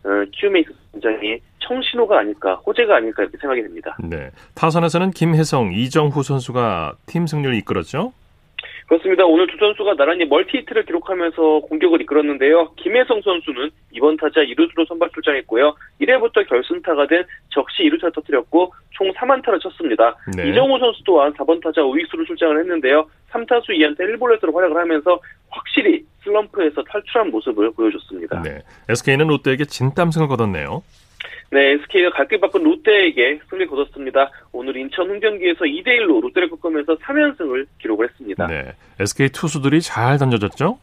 어, 0.03 0.25
키움에 0.33 0.59
있어서 0.59 0.77
굉장히 0.91 1.39
청신호가 1.59 2.19
아닐까, 2.19 2.55
호재가 2.55 2.97
아닐까 2.97 3.23
이렇게 3.23 3.37
생각이 3.37 3.61
됩니다. 3.61 3.95
네. 4.03 4.31
타선에서는 4.53 5.11
김혜성, 5.11 5.71
이정후 5.73 6.23
선수가 6.23 6.95
팀 7.05 7.25
승리를 7.25 7.55
이끌었죠? 7.55 8.11
그렇습니다. 8.87 9.25
오늘 9.25 9.47
두 9.47 9.57
선수가 9.57 9.95
나란히 9.95 10.25
멀티히트를 10.25 10.85
기록하면서 10.85 11.61
공격을 11.61 12.01
이끌었는데요. 12.01 12.73
김혜성 12.75 13.21
선수는 13.21 13.69
이번 13.91 14.17
타자 14.17 14.41
2루수로 14.41 14.87
선발 14.87 15.09
출장했고요. 15.13 15.75
1회부터 16.01 16.47
결승타가 16.47 17.07
된 17.07 17.23
적시 17.49 17.83
2루타 17.83 18.13
터뜨렸고 18.13 18.73
총 18.91 19.11
3안타를 19.13 19.61
쳤습니다. 19.61 20.15
네. 20.35 20.49
이정우 20.49 20.79
선수 20.79 21.01
또한 21.05 21.33
4번 21.33 21.61
타자 21.63 21.81
우익수로 21.81 22.25
출장을 22.25 22.59
했는데요. 22.59 23.07
3타수 23.31 23.69
2안타 23.69 23.99
1볼넷으로 23.99 24.53
활약을 24.53 24.77
하면서 24.77 25.19
확실히 25.49 26.03
슬럼프에서 26.23 26.83
탈출한 26.83 27.31
모습을 27.31 27.71
보여줬습니다. 27.71 28.41
네. 28.41 28.59
SK는 28.89 29.27
롯데에게 29.27 29.65
진땀승을 29.65 30.27
거뒀네요. 30.27 30.83
네, 31.53 31.73
SK가 31.73 32.09
갈길 32.09 32.39
바쁜 32.39 32.63
롯데에게 32.63 33.39
승리 33.47 33.67
거뒀습니다. 33.67 34.31
오늘 34.51 34.75
인천 34.75 35.07
홈경기에서 35.07 35.65
2대1로 35.65 36.19
롯데를 36.21 36.49
꺾으면서 36.49 36.95
3연승을 36.95 37.67
기록을 37.79 38.09
했습니다. 38.09 38.47
네, 38.47 38.71
SK 38.99 39.29
투수들이 39.29 39.81
잘 39.81 40.17
던져졌죠? 40.17 40.79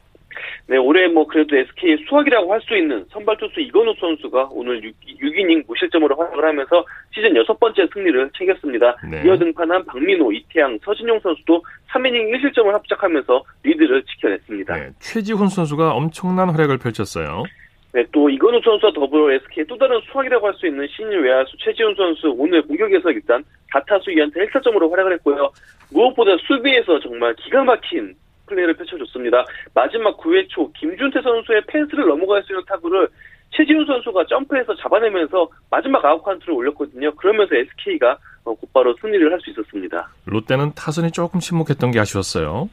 네, 0.69 0.77
올해 0.77 1.09
뭐 1.09 1.27
그래도 1.27 1.57
SK의 1.57 2.05
수학이라고 2.09 2.53
할 2.53 2.61
수 2.61 2.77
있는 2.77 3.05
선발 3.11 3.37
투수 3.39 3.59
이건우 3.59 3.93
선수가 3.99 4.51
오늘 4.53 4.85
6, 4.85 4.95
6이닝 5.21 5.67
무실점으로 5.67 6.15
활약을 6.15 6.45
하면서 6.45 6.85
시즌 7.13 7.35
여섯 7.35 7.59
번째 7.59 7.89
승리를 7.93 8.31
챙겼습니다. 8.39 8.97
네. 9.11 9.23
이어 9.25 9.37
등판한 9.37 9.85
박민호, 9.87 10.31
이태양, 10.33 10.79
서진용 10.85 11.19
선수도 11.19 11.65
3이닝 11.91 12.31
1실점을 12.31 12.71
합작하면서 12.71 13.43
리드를 13.65 14.05
지켜냈습니다. 14.05 14.77
네, 14.77 14.91
최지훈 15.01 15.49
선수가 15.49 15.95
엄청난 15.95 16.51
활약을 16.51 16.79
펼쳤어요. 16.79 17.43
네, 17.93 18.05
또 18.13 18.31
이건욱 18.31 18.61
선수와 18.63 18.93
더불어 18.93 19.33
SK의 19.33 19.67
또 19.67 19.77
다른 19.77 20.01
수확이라고 20.13 20.47
할 20.47 20.55
수 20.55 20.67
있는 20.67 20.87
신인 20.95 21.21
외야수 21.23 21.57
최지훈 21.59 21.95
선수 21.97 22.33
오늘 22.37 22.63
공격에서 22.63 23.11
일단 23.11 23.43
4타수 23.75 24.09
2안타 24.09 24.37
1타점으로 24.37 24.91
활약을 24.91 25.15
했고요. 25.15 25.51
무엇보다 25.91 26.37
수비에서 26.47 27.01
정말 27.01 27.35
기가 27.35 27.65
막힌 27.65 28.15
플레이를 28.47 28.75
펼쳐줬습니다. 28.75 29.45
마지막 29.75 30.17
9회 30.19 30.49
초 30.49 30.71
김준태 30.73 31.21
선수의 31.23 31.63
펜스를 31.67 32.07
넘어갈 32.07 32.43
수 32.45 32.53
있는 32.53 32.65
타구를 32.67 33.09
최지훈 33.53 33.85
선수가 33.85 34.27
점프해서 34.27 34.75
잡아내면서 34.77 35.49
마지막 35.71 36.05
아웃 36.05 36.23
카운트를 36.23 36.55
올렸거든요. 36.55 37.13
그러면서 37.17 37.57
SK가 37.57 38.17
어, 38.45 38.55
곧바로 38.55 38.95
승리를 39.01 39.33
할 39.33 39.41
수 39.41 39.51
있었습니다. 39.51 40.09
롯데는 40.27 40.73
타선이 40.77 41.11
조금 41.11 41.41
침묵했던 41.41 41.91
게 41.91 41.99
아쉬웠어요. 41.99 42.69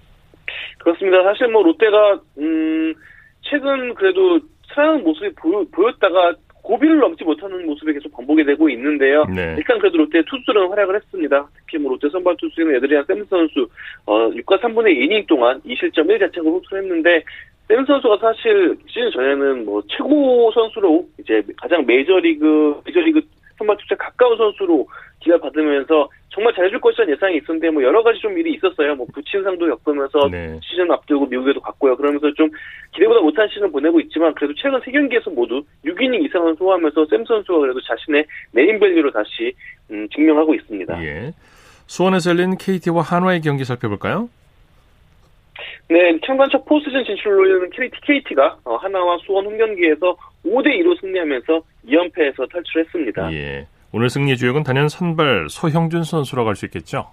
그렇습니다. 0.79 1.23
사실 1.23 1.47
뭐 1.47 1.63
롯데가 1.63 2.19
음 2.37 2.93
최근 3.41 3.93
그래도 3.95 4.39
살아나는 4.73 5.03
모습이 5.03 5.33
보여, 5.35 5.65
보였다가 5.71 6.33
고비를 6.67 6.99
넘지 6.99 7.23
못하는 7.23 7.65
모습이 7.65 7.93
계속 7.93 8.11
반복이 8.11 8.43
되고 8.43 8.69
있는데요. 8.69 9.23
네. 9.33 9.55
일단 9.57 9.79
그래도 9.79 9.99
롯데 9.99 10.21
투수들은 10.25 10.67
활약을 10.67 10.95
했습니다. 10.95 11.47
특히 11.55 11.77
뭐 11.77 11.91
롯데 11.91 12.09
선발 12.09 12.35
투수인 12.37 12.75
에드리안 12.75 13.05
샘 13.05 13.23
선수 13.25 13.69
어, 14.05 14.29
6과 14.31 14.59
3분의 14.59 14.97
2이닝 14.97 15.27
동안 15.27 15.61
2실점 15.61 16.07
1자책을 16.07 16.45
호투했는데 16.45 17.23
샘 17.69 17.85
선수가 17.85 18.17
사실 18.17 18.77
시즌 18.87 19.11
전에는 19.11 19.65
뭐 19.65 19.81
최고 19.87 20.51
선수로 20.51 21.05
이제 21.19 21.41
가장 21.55 21.85
메이저리그 21.85 22.81
메이저리그 22.85 23.21
선발 23.57 23.77
투수에 23.77 23.95
가까운 23.97 24.37
선수로 24.37 24.87
기가 25.27 25.37
받으면서 25.39 26.09
정말 26.29 26.53
잘해줄 26.55 26.79
것이라는 26.79 27.13
예상이 27.13 27.37
있었는데 27.37 27.69
뭐 27.69 27.83
여러 27.83 28.01
가지 28.01 28.19
좀 28.19 28.37
일이 28.37 28.53
있었어요. 28.53 28.95
뭐 28.95 29.05
부친상도 29.13 29.67
겪으면서 29.67 30.29
네. 30.31 30.57
시즌 30.63 30.89
앞두고 30.89 31.25
미국에도 31.25 31.59
갔고요. 31.59 31.97
그러면서 31.97 32.31
좀 32.33 32.49
기대보다 32.93 33.21
못한 33.21 33.47
시즌 33.49 33.71
보내고 33.71 33.99
있지만 34.01 34.33
그래도 34.35 34.53
최근 34.55 34.79
세 34.85 34.91
경기에서 34.91 35.29
모두 35.29 35.63
6이닝 35.85 36.23
이상을 36.25 36.55
소화하면서 36.57 37.05
샘슨 37.09 37.25
선수가 37.25 37.59
그래도 37.59 37.81
자신의 37.81 38.25
네임밸류로 38.51 39.11
다시 39.11 39.53
음, 39.91 40.07
증명하고 40.15 40.55
있습니다. 40.55 41.03
예. 41.03 41.33
수원에서 41.87 42.31
열린 42.31 42.57
KT와 42.57 43.01
한화의 43.01 43.41
경기 43.41 43.65
살펴볼까요? 43.65 44.29
네, 45.89 46.19
창단 46.25 46.49
첫 46.51 46.65
포스트시즌 46.65 47.03
진출을 47.03 47.37
노리는 47.37 47.69
KT, 47.71 48.01
KT가 48.01 48.57
어, 48.65 48.75
한화와 48.75 49.17
수원 49.25 49.45
홈 49.45 49.57
경기에서 49.57 50.15
5대 50.45 50.67
2로 50.81 50.99
승리하면서 50.99 51.61
2연패에서 51.87 52.51
탈출했습니다. 52.51 53.33
예. 53.33 53.67
오늘 53.93 54.09
승리의 54.09 54.37
주역은 54.37 54.63
단연 54.63 54.89
선발 54.89 55.47
소형준 55.49 56.03
선수라고 56.03 56.49
할 56.49 56.55
수 56.55 56.65
있겠죠? 56.65 57.07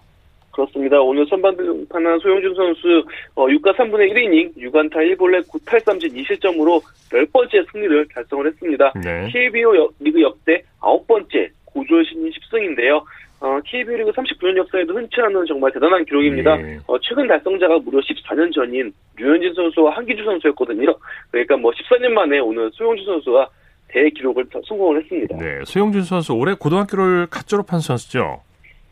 그렇습니다. 0.50 1.00
오늘 1.00 1.26
선발 1.26 1.62
등판한 1.62 2.18
소형준 2.20 2.54
선수 2.54 3.04
어, 3.34 3.46
6과 3.46 3.74
3분의 3.76 4.12
1이닝 4.12 4.56
6안타 4.56 4.94
1볼넷 5.16 5.46
9탈삼진 5.48 6.14
2실점으로 6.14 6.80
10번째 7.10 7.72
승리를 7.72 8.08
달성을 8.14 8.46
했습니다. 8.46 8.92
네. 9.02 9.28
KBO 9.32 9.90
리그 10.00 10.22
역대 10.22 10.62
9번째 10.80 11.48
고졸 11.64 12.04
신인 12.06 12.30
10승인데요. 12.30 13.02
어, 13.40 13.58
KBO 13.64 13.96
리그 13.96 14.12
39년 14.12 14.56
역사에도 14.58 14.94
흔치 14.94 15.20
않은 15.20 15.44
정말 15.46 15.72
대단한 15.72 16.04
기록입니다. 16.04 16.56
네. 16.56 16.78
어, 16.86 16.96
최근 17.00 17.26
달성자가 17.26 17.78
무려 17.80 17.98
14년 17.98 18.54
전인 18.54 18.92
류현진 19.16 19.54
선수와 19.54 19.96
한기주 19.96 20.24
선수였거든요. 20.24 20.94
그러니까 21.32 21.56
뭐 21.56 21.72
14년 21.72 22.10
만에 22.10 22.38
오늘 22.38 22.70
소영준 22.74 23.04
선수가 23.04 23.48
대기록을 23.94 24.46
성공을 24.66 25.02
했습니다. 25.02 25.36
네, 25.36 25.60
소영준 25.64 26.02
선수 26.02 26.34
올해 26.34 26.54
고등학교를 26.54 27.28
갓 27.30 27.46
졸업한 27.46 27.80
선수죠. 27.80 28.42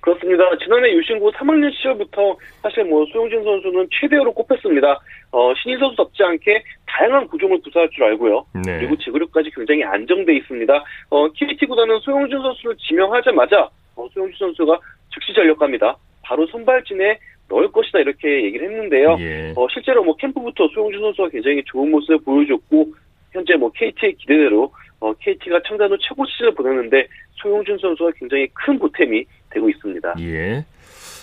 그렇습니다. 0.01 0.45
지난해 0.59 0.93
유신고 0.93 1.31
3학년 1.33 1.73
시절부터 1.77 2.37
사실 2.63 2.85
뭐 2.85 3.05
소영준 3.07 3.45
선수는 3.45 3.89
최대어로 3.91 4.33
꼽혔습니다. 4.33 4.99
어, 5.31 5.53
신인 5.63 5.79
선수답지 5.79 6.23
않게 6.23 6.63
다양한 6.87 7.29
구종을 7.29 7.61
구사할 7.63 7.89
줄 7.91 8.05
알고요. 8.05 8.45
네. 8.67 8.79
그리고 8.79 8.97
제구력까지 8.97 9.51
굉장히 9.55 9.85
안정돼 9.85 10.37
있습니다. 10.37 10.85
어, 11.11 11.29
KT 11.33 11.67
구단은 11.67 12.01
소영준 12.01 12.43
선수를 12.43 12.77
지명하자마자 12.79 13.69
어, 13.97 14.09
소영준 14.13 14.37
선수가 14.39 14.79
즉시 15.15 15.33
전력합니다. 15.35 15.97
바로 16.23 16.47
선발진에 16.49 17.19
넣을 17.49 17.71
것이다 17.71 18.01
이렇게 18.01 18.45
얘기를 18.45 18.71
했는데요. 18.71 19.17
예. 19.21 19.53
어, 19.57 19.67
실제로 19.73 20.03
뭐 20.03 20.17
캠프부터 20.17 20.67
소영준 20.69 21.01
선수가 21.01 21.29
굉장히 21.29 21.63
좋은 21.67 21.91
모습을 21.91 22.19
보여줬고 22.25 22.93
현재 23.33 23.55
뭐 23.57 23.71
KT의 23.73 24.15
기대대로 24.15 24.73
어, 25.01 25.13
KT가 25.15 25.61
창단 25.67 25.91
후 25.91 25.99
최고 25.99 26.25
시즌을 26.27 26.55
보냈는데 26.55 27.09
소용준 27.35 27.79
선수가 27.79 28.13
굉장히 28.19 28.47
큰 28.55 28.79
보탬이 28.79 29.25
되고 29.51 29.69
있습니다. 29.69 30.15
예. 30.21 30.65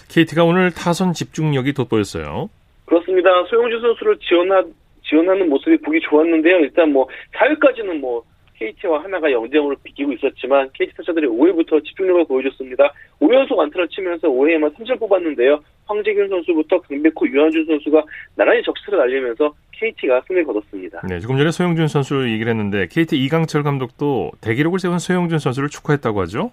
KT가 0.10 0.44
오늘 0.44 0.72
타선 0.72 1.14
집중력이 1.14 1.74
돋보였어요. 1.74 2.50
그렇습니다. 2.86 3.30
소용준 3.46 3.80
선수를 3.80 4.18
지원하, 4.18 4.64
지원하는 5.04 5.50
모습이 5.50 5.78
보기 5.78 6.02
좋았는데요. 6.02 6.58
일단 6.58 6.92
뭐 6.92 7.08
4회까지는 7.34 8.00
뭐 8.00 8.24
KT와 8.56 9.04
하나가 9.04 9.32
영대으로 9.32 9.76
비기고 9.84 10.12
있었지만 10.14 10.70
KT 10.74 10.96
타자들이 10.98 11.28
5회부터 11.28 11.84
집중력을 11.86 12.26
보여줬습니다. 12.26 12.92
5연속 13.22 13.58
안타를 13.58 13.88
치면서 13.88 14.28
5회에만 14.28 14.76
3점 14.76 15.00
뽑았는데요. 15.00 15.64
황재균 15.86 16.28
선수부터 16.28 16.82
강백호, 16.82 17.28
유한준 17.28 17.66
선수가 17.66 18.04
나란히 18.36 18.62
적시를 18.64 19.00
날리면서 19.00 19.54
KT가 19.80 20.22
승리를 20.28 20.46
거뒀습니다. 20.46 21.02
네, 21.08 21.20
조금 21.20 21.38
전에 21.38 21.52
소영준 21.52 21.88
선수 21.88 22.30
얘기를 22.30 22.52
했는데 22.52 22.88
KT 22.88 23.18
이강철 23.24 23.64
감독도 23.64 24.32
대기록을 24.42 24.80
세운 24.80 25.00
소영준 25.00 25.40
선수를 25.40 25.70
축하했다고 25.70 26.22
하죠? 26.22 26.52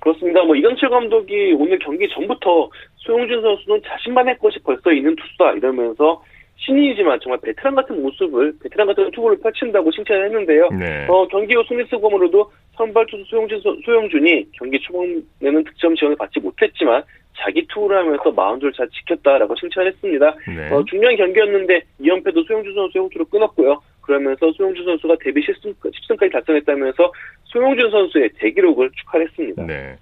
그렇습니다. 0.00 0.42
뭐 0.42 0.56
이강철 0.56 0.90
감독이 0.90 1.52
오늘 1.52 1.78
경기 1.78 2.08
전부터 2.08 2.70
소영준 2.96 3.42
선수는 3.42 3.82
자신만의 3.86 4.38
것이 4.38 4.58
벌써 4.64 4.92
있는 4.92 5.14
투수다 5.16 5.52
이러면서 5.52 6.22
신인이지만 6.56 7.18
정말 7.20 7.40
베테랑 7.40 7.74
같은 7.74 8.00
모습을 8.02 8.54
베테랑 8.62 8.86
같은 8.86 9.10
투구를 9.10 9.38
펼친다고 9.40 9.90
칭찬을 9.90 10.26
했는데요. 10.26 10.70
네. 10.70 11.06
어, 11.08 11.26
경기 11.28 11.54
후 11.54 11.64
승리 11.66 11.84
수검으로도 11.86 12.50
선발 12.76 13.06
투수 13.06 13.24
소영준, 13.24 13.60
소영준이 13.84 14.46
경기 14.52 14.78
초반에는 14.80 15.64
득점 15.64 15.94
지원을 15.96 16.16
받지 16.16 16.40
못했지만 16.40 17.02
자기 17.42 17.66
투구를 17.68 17.98
하면서 17.98 18.30
마운드를 18.30 18.72
잘 18.72 18.88
지켰다라고 18.88 19.54
칭찬했습니다. 19.56 20.34
네. 20.56 20.70
어, 20.70 20.84
중요한 20.84 21.16
경기였는데 21.16 21.80
2연패도 22.00 22.46
소형준 22.46 22.74
선수의 22.74 23.04
호투로 23.04 23.24
끊었고요. 23.26 23.80
그러면서 24.00 24.50
소형준 24.52 24.84
선수가 24.84 25.16
데뷔 25.20 25.44
10승, 25.44 25.74
10승까지 25.80 26.32
달성했다면서 26.32 27.12
소형준 27.44 27.90
선수의 27.90 28.30
대기록을 28.38 28.90
축하했습니다. 28.96 29.66
네. 29.66 29.96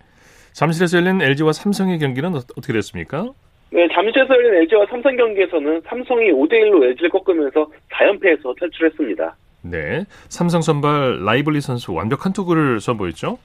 잠실에서 0.52 0.98
열린 0.98 1.22
LG와 1.22 1.52
삼성의 1.52 1.98
경기는 1.98 2.34
어떻게 2.34 2.72
됐습니까? 2.72 3.30
네, 3.70 3.86
잠실에서 3.92 4.34
열린 4.34 4.54
LG와 4.62 4.86
삼성 4.90 5.16
경기에서는 5.16 5.82
삼성이 5.86 6.32
5대1로 6.32 6.84
LG를 6.84 7.10
꺾으면서 7.10 7.70
4연패에서 7.92 8.58
탈출했습니다. 8.58 9.36
네, 9.62 10.04
삼성 10.28 10.60
선발 10.60 11.24
라이블리 11.24 11.60
선수 11.60 11.92
완벽한 11.94 12.32
투구를 12.32 12.80
선보였죠? 12.80 13.38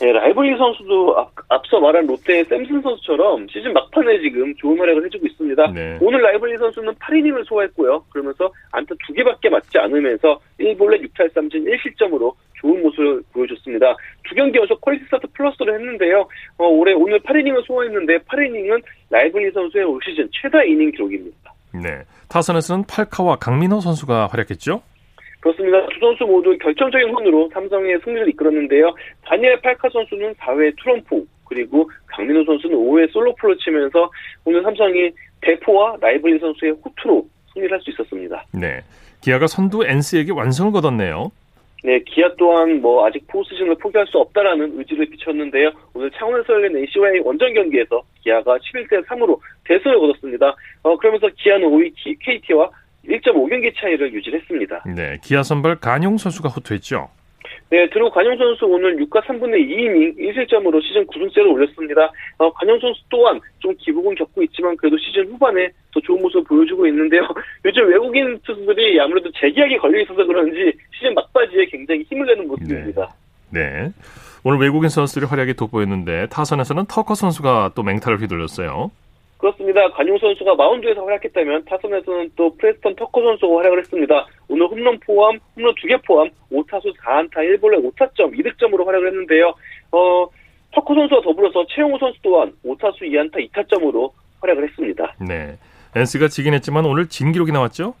네, 0.00 0.12
라이블리 0.12 0.56
선수도 0.56 1.18
앞, 1.48 1.66
서 1.66 1.80
말한 1.80 2.06
롯데의 2.06 2.44
샘슨 2.44 2.80
선수처럼 2.80 3.46
시즌 3.48 3.72
막판에 3.72 4.20
지금 4.20 4.54
좋은 4.56 4.78
활약을 4.78 5.04
해주고 5.06 5.26
있습니다. 5.26 5.72
네. 5.72 5.98
오늘 6.00 6.22
라이블리 6.22 6.56
선수는 6.56 6.94
8이닝을 6.94 7.44
소화했고요. 7.46 8.04
그러면서 8.10 8.50
안타 8.70 8.94
2개밖에 8.94 9.50
맞지 9.50 9.76
않으면서 9.78 10.40
1볼넷 10.60 11.02
6탈삼진 11.02 11.66
1실점으로 11.66 12.32
좋은 12.60 12.82
모습을 12.82 13.22
보여줬습니다. 13.32 13.96
두 14.28 14.34
경기 14.34 14.58
연속 14.58 14.80
퀄리티 14.80 15.04
스타트 15.04 15.26
플러스를 15.32 15.74
했는데요. 15.74 16.28
어, 16.58 16.66
올해 16.66 16.92
오늘 16.92 17.18
8이닝을 17.20 17.66
소화했는데 17.66 18.18
8이닝은 18.18 18.82
라이블리 19.10 19.50
선수의 19.50 19.84
올 19.84 20.00
시즌 20.04 20.28
최다 20.32 20.62
이닝 20.64 20.92
기록입니다. 20.92 21.52
네. 21.74 22.04
타선에서는 22.28 22.84
팔카와 22.86 23.36
강민호 23.36 23.80
선수가 23.80 24.28
활약했죠? 24.28 24.82
그렇습니다. 25.40 25.86
두 25.86 26.00
선수 26.00 26.24
모두 26.24 26.56
결정적인 26.58 27.10
홈런으로 27.10 27.48
삼성의 27.52 28.00
승리를 28.04 28.28
이끌었는데요. 28.30 28.94
다니엘 29.24 29.60
팔카 29.60 29.88
선수는 29.90 30.34
4회 30.34 30.74
투런포 30.82 31.24
그리고 31.48 31.90
강민호 32.06 32.44
선수는 32.44 32.76
5회 32.76 33.12
솔로포를 33.12 33.56
치면서 33.58 34.10
오늘 34.44 34.62
삼성이 34.62 35.10
대포와 35.40 35.96
라이블리 36.00 36.38
선수의 36.40 36.72
호투로 36.84 37.26
승리를 37.54 37.72
할 37.72 37.80
수 37.80 37.90
있었습니다. 37.90 38.44
네. 38.52 38.80
기아가 39.20 39.46
선두 39.46 39.84
NC에게 39.84 40.32
완성을 40.32 40.72
거뒀네요. 40.72 41.30
네, 41.84 42.00
기아 42.00 42.28
또한 42.36 42.80
뭐 42.80 43.06
아직 43.06 43.24
포스즌을 43.28 43.76
포기할 43.76 44.06
수 44.08 44.18
없다라는 44.18 44.78
의지를 44.78 45.06
비쳤는데요. 45.06 45.70
오늘 45.94 46.10
창원에서 46.10 46.52
열린 46.54 46.76
NC와의 46.76 47.20
원정 47.20 47.54
경기에서 47.54 48.02
기아가 48.20 48.58
11대 48.58 49.04
3으로 49.06 49.38
대승을 49.64 49.98
거뒀습니다. 49.98 50.56
어, 50.82 50.96
그러면서 50.96 51.28
기아는 51.36 51.68
5위 51.68 51.92
KT와 52.20 52.68
1.5경기 53.08 53.74
차이를 53.76 54.12
유지했습니다. 54.12 54.84
네, 54.94 55.18
기아 55.22 55.42
선발 55.42 55.76
간용 55.76 56.18
선수가 56.18 56.48
호투했죠. 56.50 57.08
네, 57.70 57.88
드루 57.90 58.10
관용 58.10 58.36
선수 58.38 58.64
오늘 58.64 58.96
6과 58.96 59.22
3분의 59.24 59.68
2이닝 59.68 60.18
1실점으로 60.18 60.82
시즌 60.82 61.06
9승째를 61.06 61.52
올렸습니다. 61.52 62.10
어, 62.38 62.50
관용 62.54 62.80
선수 62.80 63.02
또한 63.10 63.38
좀 63.58 63.74
기복은 63.76 64.14
겪고 64.14 64.42
있지만 64.44 64.74
그래도 64.76 64.96
시즌 64.96 65.26
후반에 65.26 65.68
더 65.92 66.00
좋은 66.00 66.20
모습을 66.22 66.44
보여주고 66.44 66.86
있는데요. 66.86 67.28
요즘 67.66 67.86
외국인 67.88 68.38
투수들이 68.42 68.98
아무래도 69.00 69.30
재계약이 69.32 69.76
걸려 69.78 70.00
있어서 70.02 70.24
그런지 70.24 70.72
시즌 70.94 71.12
막바지에 71.14 71.66
굉장히 71.66 72.02
힘을 72.08 72.26
내는 72.26 72.48
모습입니다. 72.48 73.14
네. 73.50 73.60
네. 73.60 73.92
오늘 74.44 74.60
외국인 74.60 74.88
선수들이 74.88 75.26
활약이 75.26 75.54
돋보였는데 75.54 76.28
타선에서는 76.28 76.86
터커 76.86 77.14
선수가 77.14 77.72
또 77.74 77.82
맹타를 77.82 78.18
휘둘렀어요. 78.20 78.90
그렇습니다. 79.38 79.88
가뇽 79.92 80.18
선수가 80.18 80.56
마운드에서 80.56 81.04
활약했다면 81.04 81.64
타선에서는 81.64 82.32
또 82.34 82.54
프레스턴 82.56 82.96
터커 82.96 83.22
선수가 83.22 83.56
활약을 83.58 83.78
했습니다. 83.78 84.26
오늘 84.48 84.66
홈런 84.66 84.98
포함, 85.00 85.38
홈런 85.56 85.74
2개 85.74 86.04
포함 86.04 86.28
5타수 86.52 86.94
4안타 86.96 87.36
1볼넷에 87.36 87.94
5타점 87.94 88.36
2득점으로 88.36 88.84
활약을 88.84 89.06
했는데요. 89.08 89.54
어, 89.92 90.26
터커 90.74 90.94
선수와 90.94 91.20
더불어서 91.22 91.64
최형우 91.68 91.98
선수 91.98 92.18
또한 92.22 92.52
5타수 92.64 93.02
2안타 93.02 93.48
2타점으로 93.50 94.10
활약을 94.40 94.68
했습니다. 94.68 95.14
네. 95.20 95.56
NC가 95.94 96.28
지긴 96.28 96.54
했지만 96.54 96.84
오늘 96.84 97.08
진 97.08 97.32
기록이 97.32 97.52
나왔죠? 97.52 97.94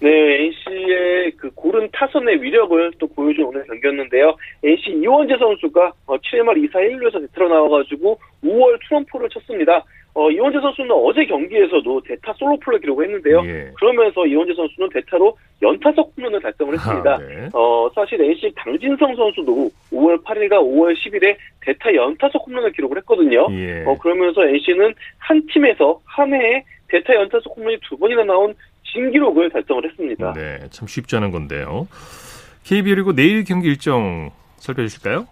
네, 0.00 0.44
NC의 0.44 1.32
그 1.36 1.50
고른 1.54 1.88
타선의 1.92 2.42
위력을 2.42 2.92
또 2.98 3.06
보여준 3.08 3.44
오늘 3.44 3.64
경기였는데요. 3.66 4.36
NC 4.62 4.90
이원재 5.02 5.36
선수가 5.38 5.92
7회 6.06 6.40
어, 6.40 6.44
말 6.44 6.56
2사 6.56 6.74
1루에서 6.74 7.20
대틀어 7.20 7.48
나와가지고 7.48 8.18
5월 8.44 8.78
트럼프를 8.88 9.28
쳤습니다. 9.30 9.84
어, 10.14 10.30
이원재 10.30 10.60
선수는 10.60 10.90
어제 10.90 11.24
경기에서도 11.26 12.00
대타 12.00 12.32
솔로플을 12.32 12.80
기록했는데요. 12.80 13.42
예. 13.46 13.70
그러면서 13.76 14.26
이원재 14.26 14.54
선수는 14.54 14.88
대타로 14.88 15.36
연타석 15.62 16.12
홈런을 16.16 16.40
달성을 16.40 16.74
했습니다. 16.74 17.14
아, 17.14 17.18
네. 17.18 17.48
어, 17.52 17.88
사실 17.94 18.20
NC 18.20 18.52
강진성 18.56 19.14
선수도 19.14 19.70
5월 19.92 20.22
8일과 20.24 20.54
5월 20.54 20.96
10일에 20.96 21.36
대타 21.60 21.94
연타석 21.94 22.46
홈런을 22.46 22.72
기록을 22.72 22.96
했거든요. 22.98 23.46
예. 23.52 23.84
어, 23.86 23.96
그러면서 23.98 24.44
NC는 24.44 24.92
한 25.18 25.40
팀에서 25.52 26.00
한 26.04 26.32
해에 26.34 26.64
대타 26.88 27.14
연타석 27.14 27.56
홈런이 27.56 27.78
두 27.88 27.96
번이나 27.96 28.24
나온 28.24 28.54
신기록을 28.98 29.50
달성을 29.50 29.84
했습니다. 29.84 30.32
네, 30.34 30.58
참 30.70 30.88
쉽지 30.88 31.16
않은 31.16 31.30
건데요. 31.30 31.86
KBO 32.64 32.94
그리고 32.94 33.12
내일 33.14 33.44
경기 33.44 33.68
일정 33.68 34.30
살펴 34.56 34.82
주실까요? 34.82 35.26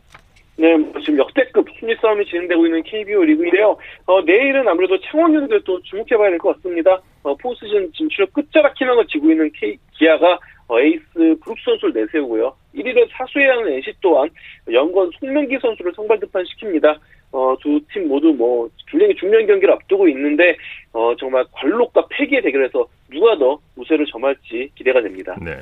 네, 0.58 0.74
뭐 0.76 0.92
지금 1.00 1.18
역대급 1.18 1.66
순위 1.78 1.94
싸움이 2.00 2.24
진행되고 2.26 2.64
있는 2.66 2.82
KBO 2.84 3.22
리그인데요. 3.24 3.76
어, 4.06 4.22
내일은 4.22 4.66
아무래도 4.68 4.98
창원현대 5.00 5.58
또 5.64 5.80
주목해봐야 5.82 6.30
될 6.30 6.38
것 6.38 6.56
같습니다. 6.56 6.98
어, 7.22 7.34
포스즌 7.36 7.92
진출을 7.92 8.28
끝자락 8.32 8.74
희망을 8.80 9.06
지고 9.08 9.30
있는 9.30 9.50
K, 9.52 9.76
기아가 9.98 10.38
어, 10.68 10.80
에이스 10.80 11.04
브룩스 11.44 11.62
선수를 11.64 11.92
내세우고요. 11.94 12.54
1위를 12.74 13.06
사수해야 13.12 13.52
하는 13.52 13.72
NC 13.74 13.92
또한 14.00 14.28
연건 14.72 15.10
송명기 15.20 15.58
선수를 15.60 15.92
선발 15.94 16.20
득판시킵니다. 16.20 16.98
어, 17.36 17.54
두 17.60 17.78
팀 17.92 18.08
모두 18.08 18.28
뭐 18.32 18.66
굉장히 18.88 19.14
중요한 19.16 19.46
경기를 19.46 19.74
앞두고 19.74 20.08
있는데 20.08 20.56
어, 20.94 21.14
정말 21.18 21.44
관록과 21.52 22.06
패기의 22.08 22.40
대결에서 22.40 22.86
누가 23.10 23.36
더 23.36 23.58
우세를 23.76 24.06
점할지 24.06 24.70
기대가 24.74 25.02
됩니다. 25.02 25.36
네. 25.42 25.58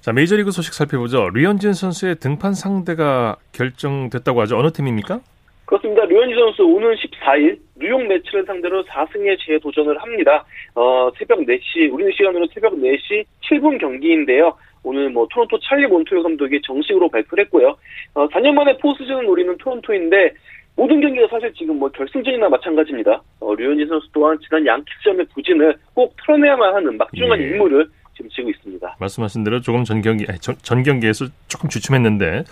자, 0.00 0.12
메이저리그 0.12 0.50
소식 0.50 0.74
살펴보죠. 0.74 1.30
류현진 1.30 1.74
선수의 1.74 2.16
등판 2.16 2.54
상대가 2.54 3.36
결정됐다고 3.52 4.40
하죠. 4.42 4.58
어느 4.58 4.72
팀입니까? 4.72 5.20
그렇습니다. 5.64 6.04
류현진 6.04 6.36
선수 6.36 6.62
오는 6.64 6.94
14일 6.94 7.58
뉴욕 7.76 8.02
매치를 8.06 8.44
상대로 8.44 8.84
4승에 8.84 9.36
재도전을 9.46 10.00
합니다. 10.00 10.44
어, 10.74 11.10
새벽 11.18 11.40
4시, 11.40 11.92
우리는 11.92 12.10
시간으로 12.16 12.46
새벽 12.52 12.74
4시 12.74 13.24
7분 13.48 13.80
경기인데요. 13.80 14.56
오늘 14.84 15.10
뭐 15.10 15.26
토론토 15.32 15.58
찰리 15.58 15.86
몬토요 15.88 16.22
감독이 16.22 16.60
정식으로 16.62 17.08
발표를 17.08 17.44
했고요. 17.46 17.76
어, 18.14 18.28
4년 18.28 18.52
만에 18.52 18.76
포스즌을 18.78 19.24
노리는 19.24 19.56
토론토인데 19.58 20.34
모든 20.76 21.00
경기가 21.00 21.26
사실 21.28 21.52
지금 21.54 21.78
뭐 21.78 21.88
결승전이나 21.90 22.48
마찬가지입니다. 22.48 23.22
어, 23.40 23.54
류현진 23.54 23.88
선수 23.88 24.06
또한 24.12 24.38
지난 24.46 24.64
양키점의 24.66 25.26
부진을 25.34 25.74
꼭 25.94 26.14
털어내야만 26.24 26.74
하는 26.74 26.96
막중한 26.98 27.40
예. 27.40 27.44
임무를 27.48 27.88
지금 28.14 28.30
지고 28.30 28.50
있습니다. 28.50 28.96
말씀하신 29.00 29.44
대로 29.44 29.60
조금 29.60 29.84
전 29.84 30.02
경기 30.02 30.26
전, 30.40 30.54
전 30.62 30.82
경기에서 30.82 31.26
조금 31.48 31.68
주춤했는데 31.68 32.44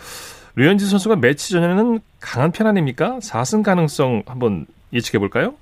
류현진 0.57 0.89
선수가 0.89 1.17
매치 1.17 1.53
전에는 1.53 1.99
강한 2.21 2.51
편 2.51 2.67
아닙니까? 2.67 3.19
4승 3.21 3.63
가능성 3.63 4.23
한번 4.27 4.67
예측해 4.93 5.19
볼까요? 5.19 5.55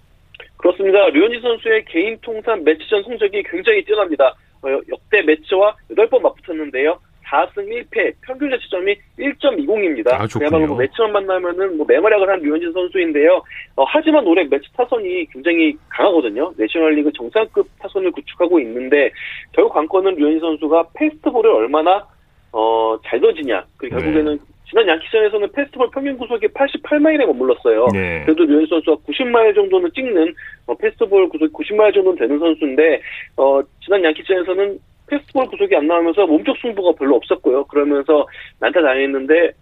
그렇습니다. 0.56 1.08
류현진 1.08 1.40
선수의 1.40 1.84
개인 1.86 2.16
통산 2.20 2.62
매치전 2.62 3.02
성적이 3.02 3.42
굉장히 3.42 3.84
뛰어납니다. 3.84 4.34
어, 4.62 4.68
역대 4.88 5.22
매치와 5.22 5.74
8번 5.90 6.20
맞붙었는데요. 6.20 6.98
4승 7.32 7.66
1패, 7.66 8.14
평균 8.20 8.50
자체점이 8.50 8.94
1.20입니다. 9.18 10.12
아, 10.12 10.26
그야말로 10.26 10.66
뭐 10.66 10.76
매치만 10.76 11.12
만나면은 11.12 11.78
뭐 11.78 11.86
맹활약을 11.88 12.28
한 12.28 12.40
류현진 12.40 12.72
선수인데요. 12.72 13.42
어, 13.76 13.84
하지만 13.84 14.26
올해 14.26 14.44
매치 14.44 14.70
타선이 14.76 15.26
굉장히 15.32 15.74
강하거든요. 15.88 16.52
내셔널리그 16.58 17.10
정상급 17.12 17.66
타선을 17.78 18.12
구축하고 18.12 18.60
있는데 18.60 19.10
결국 19.52 19.72
관건은 19.72 20.14
류현진 20.16 20.40
선수가 20.40 20.88
페스트볼을 20.94 21.50
얼마나 21.50 22.06
어, 22.52 22.98
잘 23.06 23.18
던지냐. 23.18 23.64
그리고 23.78 23.96
네. 23.96 24.02
결국에는 24.02 24.36
네. 24.36 24.52
지난 24.68 24.88
양키전에서는 24.88 25.52
페스트볼 25.52 25.90
평균 25.92 26.18
구속이 26.18 26.48
88마일에 26.48 27.26
머물렀어요. 27.26 27.88
네. 27.92 28.22
그래도 28.24 28.44
류현 28.44 28.66
선수가 28.66 28.96
90마일 29.06 29.54
정도는 29.54 29.90
찍는 29.94 30.34
어, 30.66 30.74
페스트볼 30.74 31.30
구속 31.30 31.50
90마일 31.52 31.94
정도는 31.94 32.18
되는 32.18 32.38
선수인데 32.38 33.00
어, 33.38 33.62
지난 33.82 34.04
양키전에서는 34.04 34.78
페스티벌 35.12 35.46
구속이 35.46 35.76
안 35.76 35.86
나오면서 35.86 36.26
몸쪽 36.26 36.56
승부가 36.58 36.92
별로 36.98 37.16
없었고요. 37.16 37.64
그러면서 37.64 38.26
난타 38.60 38.80
당했는데 38.80 39.52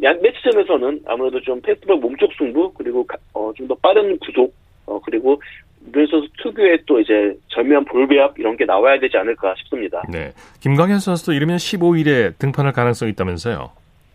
매치전에서는 0.00 1.02
아무래도 1.06 1.40
좀 1.42 1.60
페스티벌 1.60 1.96
몸쪽 1.98 2.32
승부 2.38 2.72
그리고 2.72 3.06
어, 3.34 3.52
좀 3.56 3.68
더 3.68 3.74
빠른 3.76 4.18
구속 4.18 4.54
어, 4.86 4.98
그리고 5.04 5.40
류현 5.92 6.06
선수 6.06 6.28
특유의 6.42 6.80
또 6.86 6.98
이제 7.00 7.36
절묘한 7.48 7.84
볼배압 7.84 8.38
이런 8.38 8.56
게 8.56 8.64
나와야 8.64 8.98
되지 8.98 9.16
않을까 9.18 9.54
싶습니다. 9.58 10.02
네, 10.10 10.32
김광현 10.60 10.98
선수도 10.98 11.32
이르면 11.34 11.58
15일에 11.58 12.38
등판할 12.38 12.72
가능성이 12.72 13.12
있다면서요? 13.12 13.70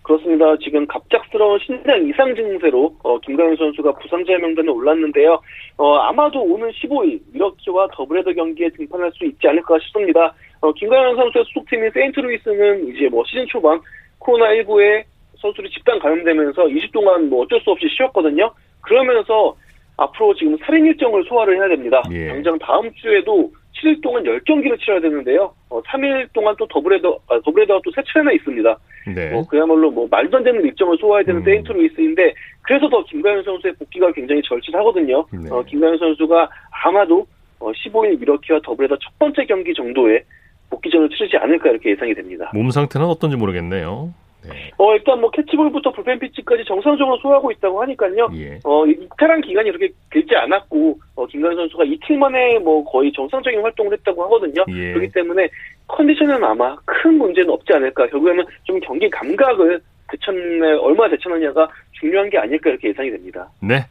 그렇습니다. 0.09 0.57
지금 0.57 0.87
갑작스러운 0.87 1.59
신장 1.59 2.03
이상 2.07 2.33
증세로 2.33 2.95
어, 3.03 3.19
김강현 3.19 3.55
선수가 3.57 3.91
부상자 3.99 4.35
명단에 4.39 4.67
올랐는데요. 4.67 5.39
어, 5.77 5.97
아마도 5.97 6.41
오는 6.41 6.67
15일 6.71 7.19
밀워키와 7.31 7.89
더블헤더 7.93 8.33
경기에 8.33 8.69
등판할 8.69 9.11
수 9.13 9.25
있지 9.25 9.47
않을까 9.47 9.77
싶습니다. 9.83 10.33
어, 10.61 10.73
김광현 10.73 11.15
선수의 11.15 11.45
소속팀인 11.45 11.91
세인트루이스는 11.91 12.87
이제 12.87 13.07
뭐 13.09 13.23
시즌 13.27 13.45
초반 13.45 13.79
코로나19에 14.19 15.03
선수들이 15.37 15.69
집단 15.69 15.99
감염되면서 15.99 16.67
20 16.69 16.91
동안 16.91 17.29
뭐 17.29 17.43
어쩔 17.43 17.61
수 17.61 17.69
없이 17.69 17.87
쉬었거든요. 17.95 18.51
그러면서 18.81 19.55
앞으로 19.95 20.33
지금 20.33 20.57
살인 20.65 20.87
일정을 20.87 21.23
소화를 21.25 21.55
해야 21.57 21.67
됩니다. 21.67 22.01
예. 22.11 22.29
당장 22.29 22.57
다음 22.57 22.91
주에도 22.95 23.51
7일 23.81 24.01
동안 24.01 24.23
10경기를 24.23 24.79
치러야 24.79 24.99
되는데요. 25.01 25.53
어, 25.69 25.81
3일 25.83 26.27
동안 26.33 26.55
또 26.57 26.67
더블헤더, 26.67 27.19
아, 27.29 27.39
더블헤더가 27.45 27.81
또 27.83 27.91
세 27.95 28.01
차례나 28.07 28.31
있습니다. 28.33 28.77
네. 29.15 29.31
뭐 29.31 29.45
그야말로 29.47 29.89
뭐 29.91 30.07
말도 30.09 30.37
안 30.37 30.43
되는 30.43 30.63
일정을 30.63 30.97
소화해야 30.99 31.25
되는 31.25 31.41
음. 31.41 31.45
세인트루이스인데 31.45 32.33
그래서 32.61 32.89
더 32.89 33.03
김광현 33.05 33.43
선수의 33.43 33.73
복귀가 33.79 34.11
굉장히 34.11 34.41
절실하거든요. 34.43 35.25
네. 35.31 35.49
어, 35.49 35.63
김광현 35.63 35.97
선수가 35.97 36.49
아마도 36.85 37.25
어, 37.59 37.71
15일 37.71 38.19
밀워키와 38.19 38.59
더블헤더 38.63 38.97
첫 38.97 39.17
번째 39.19 39.45
경기 39.45 39.73
정도에 39.73 40.23
복귀전을 40.69 41.09
치르지 41.09 41.37
않을까 41.37 41.69
이렇게 41.71 41.91
예상이 41.91 42.13
됩니다. 42.13 42.51
몸 42.53 42.69
상태는 42.69 43.07
어떤지 43.07 43.35
모르겠네요. 43.37 44.13
네. 44.43 44.71
어, 44.77 44.93
일단 44.95 45.19
뭐 45.19 45.29
캐치볼부터 45.31 45.91
불펜 45.91 46.17
피칭까지 46.19 46.63
정상적으로 46.65 47.17
소화하고 47.17 47.51
있다고 47.51 47.81
하니까요. 47.81 48.29
예. 48.35 48.59
어, 48.63 48.83
테란 49.17 49.41
기간이 49.41 49.71
그렇게 49.71 49.93
길지 50.11 50.35
않았고, 50.35 50.97
어, 51.15 51.25
김광현 51.27 51.55
선수가 51.55 51.83
이틀 51.85 52.17
만에 52.17 52.59
뭐 52.59 52.83
거의 52.83 53.11
정상적인 53.13 53.61
활동을 53.61 53.93
했다고 53.93 54.23
하거든요. 54.23 54.63
예. 54.69 54.93
그렇기 54.93 55.11
때문에 55.11 55.49
컨디션은 55.87 56.43
아마 56.43 56.75
큰 56.85 57.17
문제는 57.17 57.49
없지 57.49 57.73
않을까. 57.73 58.07
결국에는 58.07 58.45
좀 58.63 58.79
경기 58.79 59.09
감각을 59.09 59.81
대처에 60.11 60.77
얼마나 60.81 61.11
대처하느냐가 61.11 61.67
중요한 61.99 62.29
게 62.29 62.37
아닐까 62.37 62.69
이렇게 62.69 62.89
예상이 62.89 63.11
됩니다. 63.11 63.47
네. 63.61 63.85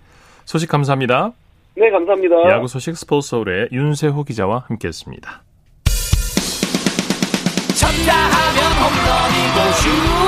소식 0.44 0.68
감사합니다. 0.68 1.32
네, 1.76 1.90
감사합니다. 1.90 2.50
야구 2.50 2.66
소식 2.66 2.96
스포츠 2.96 3.28
서울의 3.28 3.68
윤세호 3.70 4.24
기자와 4.24 4.64
함께했습니다. 4.66 5.42
쳤다 7.78 8.12
하면 8.12 8.58
홈런이고 8.82 9.72
슛 9.72 10.27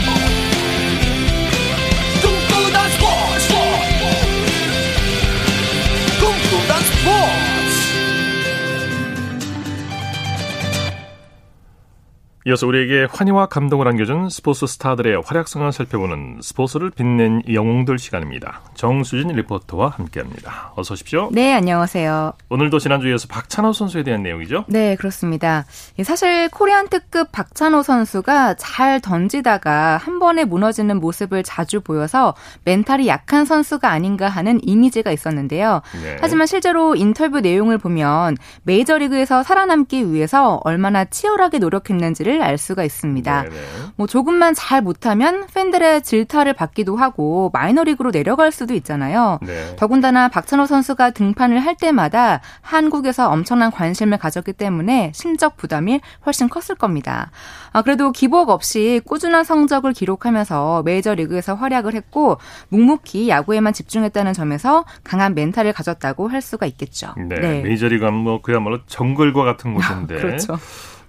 이어서 12.47 12.65
우리에게 12.65 13.07
환희와 13.11 13.45
감동을 13.45 13.87
안겨준 13.87 14.29
스포츠 14.29 14.65
스타들의 14.65 15.21
활약상을 15.23 15.71
살펴보는 15.71 16.39
스포츠를 16.41 16.89
빛낸 16.89 17.43
영웅들 17.53 17.99
시간입니다. 17.99 18.61
정수진 18.73 19.27
리포터와 19.27 19.89
함께합니다. 19.89 20.73
어서 20.75 20.95
오십시오. 20.95 21.29
네, 21.31 21.53
안녕하세요. 21.53 22.33
오늘도 22.49 22.79
지난주에 22.79 23.06
이어서 23.06 23.27
박찬호 23.27 23.73
선수에 23.73 24.01
대한 24.01 24.23
내용이죠? 24.23 24.65
네, 24.69 24.95
그렇습니다. 24.95 25.65
사실 26.03 26.49
코리안 26.49 26.89
특급 26.89 27.31
박찬호 27.31 27.83
선수가 27.83 28.55
잘 28.55 28.99
던지다가 29.01 29.97
한 29.97 30.17
번에 30.17 30.43
무너지는 30.43 30.99
모습을 30.99 31.43
자주 31.43 31.81
보여서 31.81 32.33
멘탈이 32.65 33.07
약한 33.07 33.45
선수가 33.45 33.87
아닌가 33.87 34.29
하는 34.29 34.59
이미지가 34.63 35.11
있었는데요. 35.11 35.83
네. 36.01 36.17
하지만 36.19 36.47
실제로 36.47 36.95
인터뷰 36.95 37.39
내용을 37.39 37.77
보면 37.77 38.35
메이저리그에서 38.63 39.43
살아남기 39.43 40.11
위해서 40.11 40.59
얼마나 40.63 41.05
치열하게 41.05 41.59
노력했는지를 41.59 42.30
사실을 42.31 42.41
알 42.41 42.57
수가 42.57 42.83
있습니다. 42.83 43.43
네네. 43.43 43.55
뭐 43.97 44.07
조금만 44.07 44.53
잘 44.53 44.81
못하면 44.81 45.45
팬들의 45.53 46.01
질타를 46.01 46.53
받기도 46.53 46.95
하고 46.95 47.49
마이너리그로 47.53 48.11
내려갈 48.11 48.51
수도 48.51 48.73
있잖아요. 48.73 49.39
네. 49.41 49.75
더군다나 49.75 50.29
박찬호 50.29 50.65
선수가 50.65 51.11
등판을 51.11 51.59
할 51.59 51.75
때마다 51.75 52.41
한국에서 52.61 53.29
엄청난 53.29 53.71
관심을 53.71 54.17
가졌기 54.17 54.53
때문에 54.53 55.11
심적 55.13 55.57
부담이 55.57 55.99
훨씬 56.25 56.47
컸을 56.47 56.77
겁니다. 56.77 57.31
아, 57.73 57.81
그래도 57.81 58.11
기복 58.11 58.49
없이 58.49 59.01
꾸준한 59.05 59.43
성적을 59.43 59.93
기록하면서 59.93 60.83
메이저리그에서 60.83 61.55
활약을 61.55 61.93
했고 61.93 62.37
묵묵히 62.69 63.29
야구에만 63.29 63.73
집중했다는 63.73 64.33
점에서 64.33 64.85
강한 65.03 65.35
멘탈을 65.35 65.73
가졌다고 65.73 66.29
할 66.29 66.41
수가 66.41 66.65
있겠죠. 66.65 67.13
네, 67.17 67.39
네. 67.39 67.61
메이저리그 67.61 68.05
뭐 68.05 68.41
그야말로 68.41 68.79
정글과 68.85 69.43
같은 69.43 69.73
곳인데 69.73 70.15
그렇죠. 70.21 70.57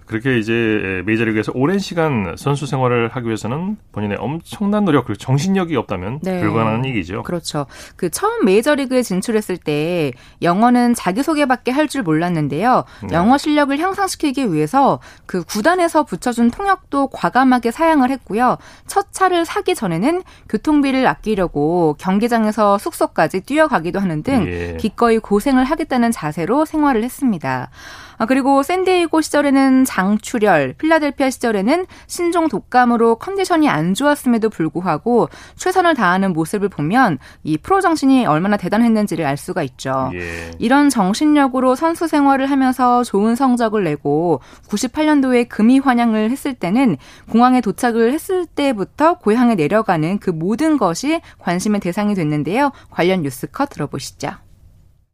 그렇게 0.05 0.37
이제 0.37 1.01
메이저리그에서 1.05 1.51
오랜 1.55 1.79
시간 1.79 2.35
선수 2.37 2.65
생활을 2.65 3.09
하기 3.09 3.25
위해서는 3.27 3.77
본인의 3.91 4.17
엄청난 4.19 4.85
노력 4.85 5.05
그리고 5.05 5.17
정신력이 5.17 5.75
없다면 5.75 6.19
네. 6.21 6.41
불가능한 6.41 6.85
얘기죠. 6.85 7.23
그렇죠. 7.23 7.65
그 7.95 8.09
처음 8.09 8.45
메이저리그에 8.45 9.01
진출했을 9.01 9.57
때 9.57 10.11
영어는 10.41 10.93
자기소개밖에 10.95 11.71
할 11.71 11.83
줄 11.93 12.01
몰랐는데요. 12.01 12.85
네. 13.03 13.13
영어 13.13 13.37
실력을 13.37 13.77
향상시키기 13.77 14.51
위해서 14.53 14.99
그 15.25 15.43
구단에서 15.43 16.03
붙여준 16.03 16.49
통역도 16.49 17.07
과감하게 17.07 17.71
사양을 17.71 18.09
했고요. 18.09 18.57
첫 18.87 19.11
차를 19.11 19.45
사기 19.45 19.75
전에는 19.75 20.23
교통비를 20.49 21.05
아끼려고 21.05 21.95
경기장에서 21.99 22.77
숙소까지 22.77 23.41
뛰어가기도 23.41 23.99
하는 23.99 24.23
등 24.23 24.47
예. 24.47 24.77
기꺼이 24.79 25.19
고생을 25.19 25.65
하겠다는 25.65 26.11
자세로 26.11 26.65
생활을 26.65 27.03
했습니다. 27.03 27.69
아, 28.17 28.25
그리고 28.25 28.63
샌디에이고 28.63 29.21
시절에는 29.21 29.85
장출혈, 29.85 30.73
필라델피아 30.77 31.29
시절에는 31.29 31.85
신종 32.07 32.47
독감으로 32.47 33.15
컨디션이 33.15 33.69
안 33.69 33.93
좋았음에도 33.93 34.49
불구하고 34.49 35.29
최선을 35.55 35.95
다하는 35.95 36.33
모습을 36.33 36.69
보면 36.69 37.19
이 37.43 37.57
프로 37.57 37.81
정신이 37.81 38.25
얼마나 38.25 38.57
대단했는지를 38.57 39.25
알 39.25 39.37
수가 39.37 39.63
있죠. 39.63 40.11
예. 40.13 40.51
이런 40.59 40.89
정신력으로 40.89 41.75
선수 41.75 42.07
생활을 42.07 42.49
하면서 42.49 43.03
좋은 43.03 43.35
성적을 43.35 43.83
내고 43.83 44.41
98년도에 44.67 45.49
금이 45.49 45.79
환영을 45.79 46.29
했을 46.29 46.53
때는 46.53 46.97
공항에 47.29 47.61
도착을 47.61 48.13
했을 48.13 48.45
때부터 48.45 49.15
고향에 49.19 49.55
내려가는 49.55 50.19
그 50.19 50.29
모든 50.29 50.77
것이 50.77 51.21
관심의 51.39 51.81
대상이 51.81 52.15
됐는데요. 52.15 52.71
관련 52.89 53.21
뉴스 53.21 53.47
컷 53.47 53.69
들어보시죠. 53.69 54.31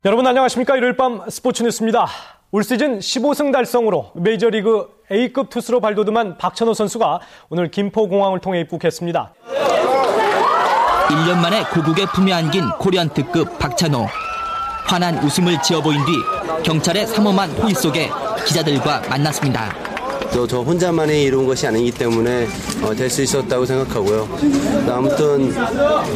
여러분 0.05 0.25
안녕하십니까? 0.25 0.77
일요일 0.77 0.95
밤 0.95 1.29
스포츠 1.29 1.61
뉴스입니다. 1.63 2.07
올 2.51 2.63
시즌 2.63 2.97
15승 2.97 3.51
달성으로 3.51 4.11
메이저리그 4.15 4.87
A급 5.11 5.51
투수로 5.51 5.81
발돋움한 5.81 6.39
박찬호 6.39 6.73
선수가 6.73 7.19
오늘 7.49 7.69
김포공항을 7.69 8.39
통해 8.39 8.59
입국했습니다. 8.61 9.33
1년 11.09 11.37
만에 11.41 11.63
고국에 11.65 12.05
품에 12.07 12.33
안긴 12.33 12.67
코리안 12.79 13.09
특급 13.09 13.59
박찬호. 13.59 14.07
환한 14.87 15.23
웃음을 15.23 15.61
지어 15.61 15.79
보인 15.81 15.99
뒤 16.05 16.11
경찰의 16.63 17.05
삼엄한 17.05 17.51
호의 17.51 17.75
속에 17.75 18.09
기자들과 18.47 19.01
만났습니다. 19.09 19.88
또 20.33 20.47
저 20.47 20.59
혼자만이 20.61 21.23
이룬 21.23 21.45
것이 21.45 21.67
아니기 21.67 21.91
때문에 21.91 22.47
어, 22.83 22.93
될 22.95 23.09
수 23.09 23.21
있었다고 23.21 23.65
생각하고요. 23.65 24.27
아무튼 24.89 25.53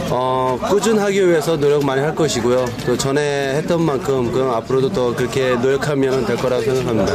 어, 0.09 0.57
꾸준하기 0.69 1.27
위해서 1.27 1.57
노력 1.57 1.83
많이 1.85 2.01
할 2.01 2.13
것이고요. 2.15 2.65
또 2.85 2.97
전에 2.97 3.55
했던 3.55 3.81
만큼 3.81 4.31
그 4.31 4.43
앞으로도 4.43 4.89
더 4.91 5.15
그렇게 5.15 5.55
노력하면 5.55 6.25
될 6.25 6.37
거라고 6.37 6.61
생각합니다. 6.63 7.13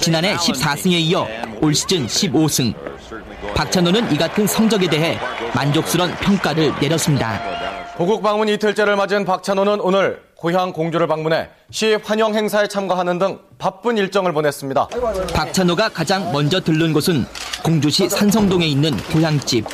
지난해 0.00 0.34
14승에 0.36 0.92
이어 0.92 1.26
올 1.60 1.74
시즌 1.74 2.06
15승. 2.06 2.74
박찬호는 3.54 4.12
이 4.12 4.16
같은 4.18 4.46
성적에 4.46 4.88
대해 4.88 5.18
만족스러운 5.54 6.10
평가를 6.16 6.72
내렸습니다. 6.80 7.40
고국 7.96 8.22
방문 8.22 8.48
이틀째를 8.48 8.96
맞은 8.96 9.24
박찬호는 9.24 9.80
오늘 9.80 10.20
고향 10.36 10.72
공주를 10.72 11.06
방문해 11.06 11.48
시 11.70 11.94
환영 11.94 12.34
행사에 12.34 12.68
참가하는 12.68 13.18
등 13.18 13.38
바쁜 13.58 13.96
일정을 13.96 14.32
보냈습니다. 14.34 14.88
박찬호가 15.34 15.88
가장 15.88 16.30
먼저 16.30 16.60
들른 16.60 16.92
곳은 16.92 17.24
공주시 17.64 18.10
산성동에 18.10 18.66
있는 18.66 18.94
고향집. 19.04 19.64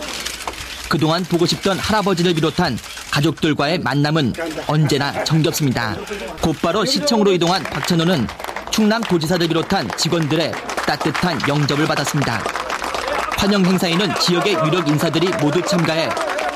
그동안 0.89 1.25
보고 1.25 1.47
싶던 1.47 1.79
할아버지를 1.79 2.35
비롯한 2.35 2.79
가족들과의 3.11 3.81
만남은 3.81 4.35
언제나 4.69 5.25
정겹습니다. 5.25 5.97
곧바로 6.41 6.85
시청으로 6.85 7.33
이동한 7.33 7.63
박찬호는 7.65 8.29
충남 8.71 9.03
도지사를 9.03 9.47
비롯한 9.49 9.91
직원들의 9.99 10.53
따뜻한 10.87 11.41
영접을 11.49 11.87
받았습니다. 11.87 12.43
환영 13.37 13.65
행사에는 13.65 14.15
지역의 14.21 14.55
유력 14.65 14.87
인사들이 14.89 15.29
모두 15.41 15.61
참가해 15.61 16.09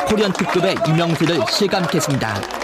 코리안 0.06 0.32
특급의 0.32 0.76
유명세를 0.86 1.40
실감했습니다. 1.50 2.55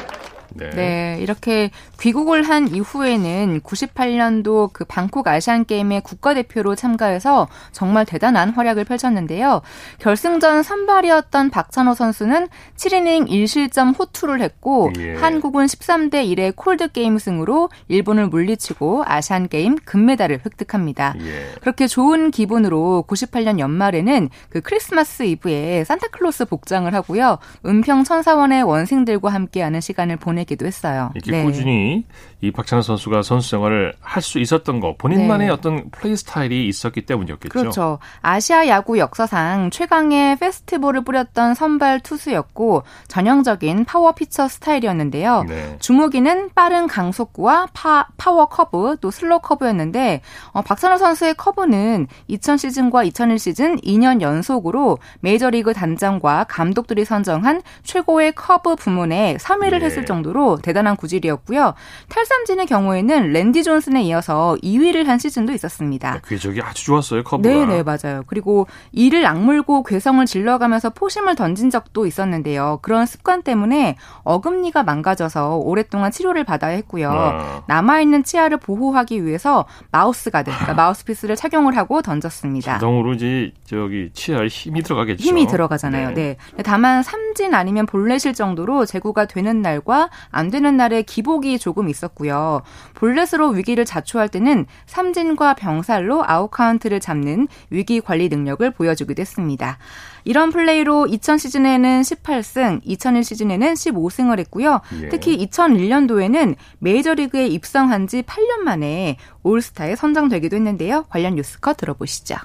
네. 0.55 0.71
네. 0.71 1.19
이렇게 1.21 1.71
귀국을 2.01 2.43
한 2.43 2.69
이후에는 2.69 3.61
98년도 3.61 4.71
그 4.73 4.85
방콕 4.85 5.27
아시안 5.27 5.65
게임의 5.65 6.03
국가대표로 6.03 6.75
참가해서 6.75 7.49
정말 7.73 8.05
대단한 8.05 8.51
활약을 8.51 8.85
펼쳤는데요. 8.85 9.63
결승전 9.99 10.63
선발이었던 10.63 11.51
박찬호 11.51 11.95
선수는 11.95 12.49
7이닝 12.77 13.29
1실점 13.29 13.99
호투를 13.99 14.41
했고 14.41 14.91
예. 14.99 15.15
한국은 15.17 15.67
13대 15.67 16.15
1의 16.27 16.55
콜드 16.57 16.93
게임 16.93 17.19
승으로 17.19 17.71
일본을 17.89 18.29
물리치고 18.29 19.05
아시안 19.07 19.49
게임 19.49 19.77
금메달을 19.77 20.41
획득합니다. 20.45 21.15
예. 21.21 21.53
그렇게 21.61 21.87
좋은 21.87 22.31
기분으로 22.31 23.05
98년 23.09 23.59
연말에는 23.59 24.29
그 24.49 24.61
크리스마스 24.61 25.23
이브에 25.23 25.85
산타클로스 25.85 26.47
복장을 26.47 26.93
하고요. 26.93 27.39
은평 27.65 28.05
천사원의 28.05 28.63
원생들과 28.63 29.33
함께하는 29.33 29.81
시간을 29.81 30.17
보내 30.17 30.42
보내기도 30.43 30.67
했어요. 30.67 31.11
이렇게 31.15 31.31
네. 31.31 31.45
꾸준히 31.45 32.05
이 32.41 32.51
박찬호 32.51 32.83
선수가 32.83 33.23
선수 33.23 33.51
생활을 33.51 33.95
할 34.01 34.23
수 34.23 34.39
있었던 34.39 34.79
거 34.81 34.95
본인만의 34.97 35.49
네. 35.49 35.53
어떤 35.53 35.91
플레이 35.91 36.17
스타일이 36.17 36.69
있었기 36.69 37.03
때문이었겠죠. 37.07 37.53
그렇죠. 37.53 37.99
아시아 38.21 38.69
야구 38.69 38.99
역사상 38.99 39.71
최강의 39.71 40.37
패스트볼을 40.37 41.03
뿌렸던 41.03 41.55
선발 41.55 42.01
투수였고 42.01 42.85
전형적인 43.09 43.85
파워 43.85 44.13
피처 44.13 44.49
스타일이었는데요. 44.49 45.45
네. 45.49 45.77
주무기는 45.81 46.51
빠른 46.55 46.87
강속구와 46.87 47.69
파, 47.75 48.07
파워 48.17 48.47
커브 48.47 48.97
또 49.01 49.11
슬로 49.11 49.41
커브였는데 49.41 50.23
어, 50.53 50.63
박찬호 50.63 50.99
선수의 50.99 51.35
커브는 51.35 52.07
2000 52.29 52.57
시즌과 52.57 53.03
2001 53.05 53.39
시즌 53.39 53.77
2년 53.81 54.21
연속으로 54.21 54.99
메이저리그 55.21 55.75
단장과 55.75 56.45
감독들이 56.49 57.05
선정한 57.05 57.63
최고의 57.83 58.33
커브 58.37 58.77
부문에 58.77 59.37
3위를 59.39 59.81
네. 59.81 59.87
했을 59.87 60.07
정도로 60.07 60.32
대단한 60.63 60.97
구질이었고요. 60.97 61.75
탈삼진의 62.09 62.67
경우에는 62.67 63.33
랜디 63.33 63.63
존슨에 63.63 64.03
이어서 64.03 64.57
2위를 64.63 65.07
한 65.07 65.19
시즌도 65.19 65.53
있었습니다. 65.53 66.13
네, 66.15 66.21
궤적이 66.25 66.63
아주 66.63 66.85
좋았어요, 66.85 67.23
커브가. 67.25 67.49
네, 67.49 67.67
네, 67.67 67.83
맞아요. 67.83 68.23
그리고 68.27 68.67
이를 68.93 69.27
악물고 69.27 69.83
괴성을 69.83 70.25
질러가면서 70.27 70.91
포심을 70.91 71.35
던진 71.35 71.71
적도 71.71 72.07
있었는데요. 72.07 72.79
그런 72.83 73.07
습관 73.07 73.43
때문에 73.43 73.97
어금니가 74.25 74.83
망가져서 74.83 75.57
오랫동안 75.57 76.11
치료를 76.11 76.45
받아야 76.45 76.75
했고요. 76.77 77.11
아. 77.11 77.63
남아있는 77.69 78.25
치아를 78.25 78.59
보호하기 78.59 79.25
위해서 79.25 79.67
마우스 79.91 80.31
가드, 80.31 80.51
그러니까 80.51 80.75
마우스피스를 80.75 81.37
착용을 81.37 81.77
하고 81.77 82.03
던졌습니다. 82.03 82.75
자동으로 82.75 83.15
이제 83.15 83.53
저기 83.67 84.11
치아에 84.13 84.47
힘이 84.47 84.83
들어가겠죠. 84.83 85.23
힘이 85.23 85.47
들어가잖아요. 85.47 86.11
네. 86.11 86.37
네. 86.57 86.63
다만 86.63 87.03
삼진 87.03 87.55
아니면 87.55 87.87
볼넷일 87.87 88.35
정도로 88.35 88.87
제구가 88.87 89.27
되는 89.27 89.63
날과 89.63 90.11
안 90.31 90.51
되는 90.51 90.77
날에 90.77 91.03
기복이 91.03 91.59
조금 91.59 91.89
있었고요. 91.89 92.63
볼넷으로 92.95 93.49
위기를 93.49 93.85
자초할 93.85 94.29
때는 94.29 94.67
삼진과 94.87 95.55
병살로 95.55 96.25
아웃 96.27 96.51
카운트를 96.51 97.01
잡는 97.01 97.49
위기 97.71 98.01
관리 98.01 98.29
능력을 98.29 98.71
보여주기도 98.73 99.21
했습니다. 99.21 99.79
이런 100.25 100.51
플레이로 100.51 101.07
2000 101.07 101.39
시즌에는 101.39 102.03
18승, 102.03 102.81
2001 102.85 103.25
시즌에는 103.25 103.75
15승을 103.75 104.39
했고요. 104.39 104.81
예. 105.03 105.09
특히 105.09 105.45
2001년도에는 105.47 106.55
메이저리그에 106.79 107.47
입성한 107.49 108.07
지 108.07 108.23
8년 108.23 108.61
만에 108.65 109.17
올스타에 109.43 109.97
선정되기도 109.97 110.57
했는데요. 110.57 111.07
관련 111.09 111.35
뉴스컷 111.35 111.77
들어보시죠. 111.77 112.37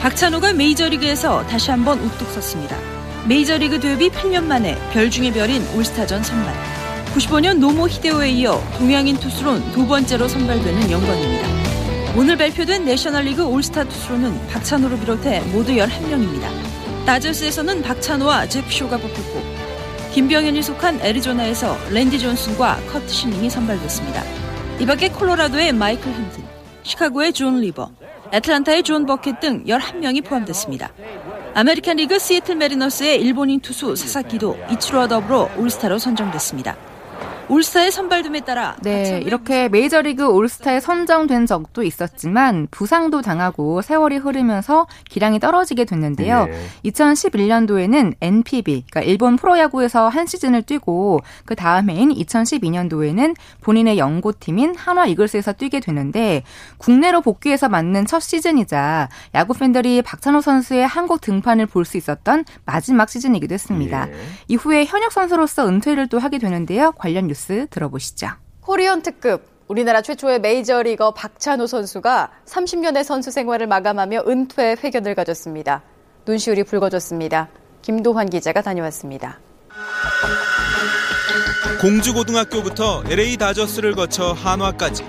박찬호가 0.00 0.54
메이저리그에서 0.54 1.46
다시 1.46 1.70
한번 1.70 1.98
우뚝 1.98 2.28
섰습니다. 2.30 2.99
메이저리그 3.28 3.78
데뷔 3.80 4.08
8년 4.08 4.44
만에 4.44 4.76
별 4.92 5.10
중의 5.10 5.32
별인 5.32 5.62
올스타전 5.76 6.22
선발. 6.22 6.54
95년 7.14 7.58
노모 7.58 7.88
히데오에 7.88 8.30
이어 8.30 8.62
동양인 8.78 9.16
투수론 9.16 9.72
두 9.72 9.86
번째로 9.86 10.26
선발되는 10.26 10.90
영광입니다. 10.90 11.48
오늘 12.16 12.36
발표된 12.36 12.84
내셔널리그 12.84 13.44
올스타 13.44 13.84
투수로는 13.84 14.48
박찬호를 14.48 14.98
비롯해 15.00 15.40
모두 15.52 15.72
11명입니다. 15.72 16.48
다저스에서는 17.06 17.82
박찬호와 17.82 18.48
제프 18.48 18.70
쇼가 18.70 18.96
뽑혔고 18.96 19.42
김병현이 20.12 20.62
속한 20.62 21.00
애리조나에서 21.02 21.76
랜디 21.90 22.18
존슨과 22.18 22.80
커트 22.90 23.08
실링이 23.08 23.50
선발됐습니다. 23.50 24.24
이 24.80 24.86
밖에 24.86 25.08
콜로라도의 25.08 25.72
마이크 25.72 26.10
햄튼, 26.10 26.42
시카고의 26.82 27.32
존 27.32 27.60
리버, 27.60 27.90
애틀란타의 28.32 28.82
존 28.82 29.06
버켓 29.06 29.38
등 29.40 29.64
11명이 29.66 30.24
포함됐습니다. 30.24 30.90
아메리칸 31.52 31.96
리그 31.96 32.18
시애틀 32.18 32.54
매리너스의 32.56 33.20
일본인 33.20 33.60
투수 33.60 33.96
사사키도 33.96 34.56
이치로와 34.72 35.08
더불어 35.08 35.50
올스타로 35.56 35.98
선정됐습니다. 35.98 36.89
올스타의 37.50 37.90
선발됨에 37.90 38.40
따라 38.40 38.76
네 38.80 39.20
이렇게 39.24 39.68
메이저리그 39.68 40.28
올스타에 40.28 40.78
선정된 40.78 41.46
적도 41.46 41.82
있었지만 41.82 42.68
부상도 42.70 43.22
당하고 43.22 43.82
세월이 43.82 44.18
흐르면서 44.18 44.86
기량이 45.08 45.40
떨어지게 45.40 45.84
됐는데요. 45.84 46.46
네. 46.46 46.66
2011년도에는 46.84 48.14
NPB 48.20 48.84
그러니까 48.88 49.00
일본 49.02 49.34
프로야구에서 49.36 50.08
한 50.08 50.26
시즌을 50.26 50.62
뛰고 50.62 51.20
그 51.44 51.56
다음해인 51.56 52.10
2012년도에는 52.14 53.34
본인의 53.62 53.98
연고팀인 53.98 54.76
한화 54.76 55.06
이글스에서 55.06 55.52
뛰게 55.54 55.80
되는데 55.80 56.44
국내로 56.78 57.20
복귀해서 57.20 57.68
맞는 57.68 58.06
첫 58.06 58.20
시즌이자 58.20 59.08
야구 59.34 59.54
팬들이 59.54 60.02
박찬호 60.02 60.40
선수의 60.40 60.86
한국 60.86 61.20
등판을 61.20 61.66
볼 61.66 61.80
수 61.84 61.96
있었던 61.96 62.44
마지막 62.66 63.08
시즌이기도 63.08 63.54
했습니다. 63.54 64.06
네. 64.06 64.12
이후에 64.46 64.84
현역 64.84 65.10
선수로서 65.10 65.66
은퇴를 65.66 66.08
또 66.08 66.20
하게 66.20 66.38
되는데요. 66.38 66.92
관련 66.92 67.26
뉴스 67.26 67.39
뉴스 67.40 67.66
들어보시죠. 67.70 68.28
코리온 68.60 69.02
특급 69.02 69.48
우리나라 69.66 70.02
최초의 70.02 70.40
메이저리거 70.40 71.14
박찬호 71.14 71.66
선수가 71.66 72.30
30년의 72.44 73.04
선수 73.04 73.30
생활을 73.30 73.66
마감하며 73.66 74.24
은퇴 74.26 74.76
회견을 74.82 75.14
가졌습니다. 75.14 75.82
눈시울이 76.26 76.64
붉어졌습니다. 76.64 77.48
김도환 77.82 78.28
기자가 78.28 78.60
다녀왔습니다. 78.60 79.40
공주고등학교부터 81.80 83.04
LA 83.08 83.38
다저스를 83.38 83.94
거쳐 83.94 84.32
한화까지 84.32 85.02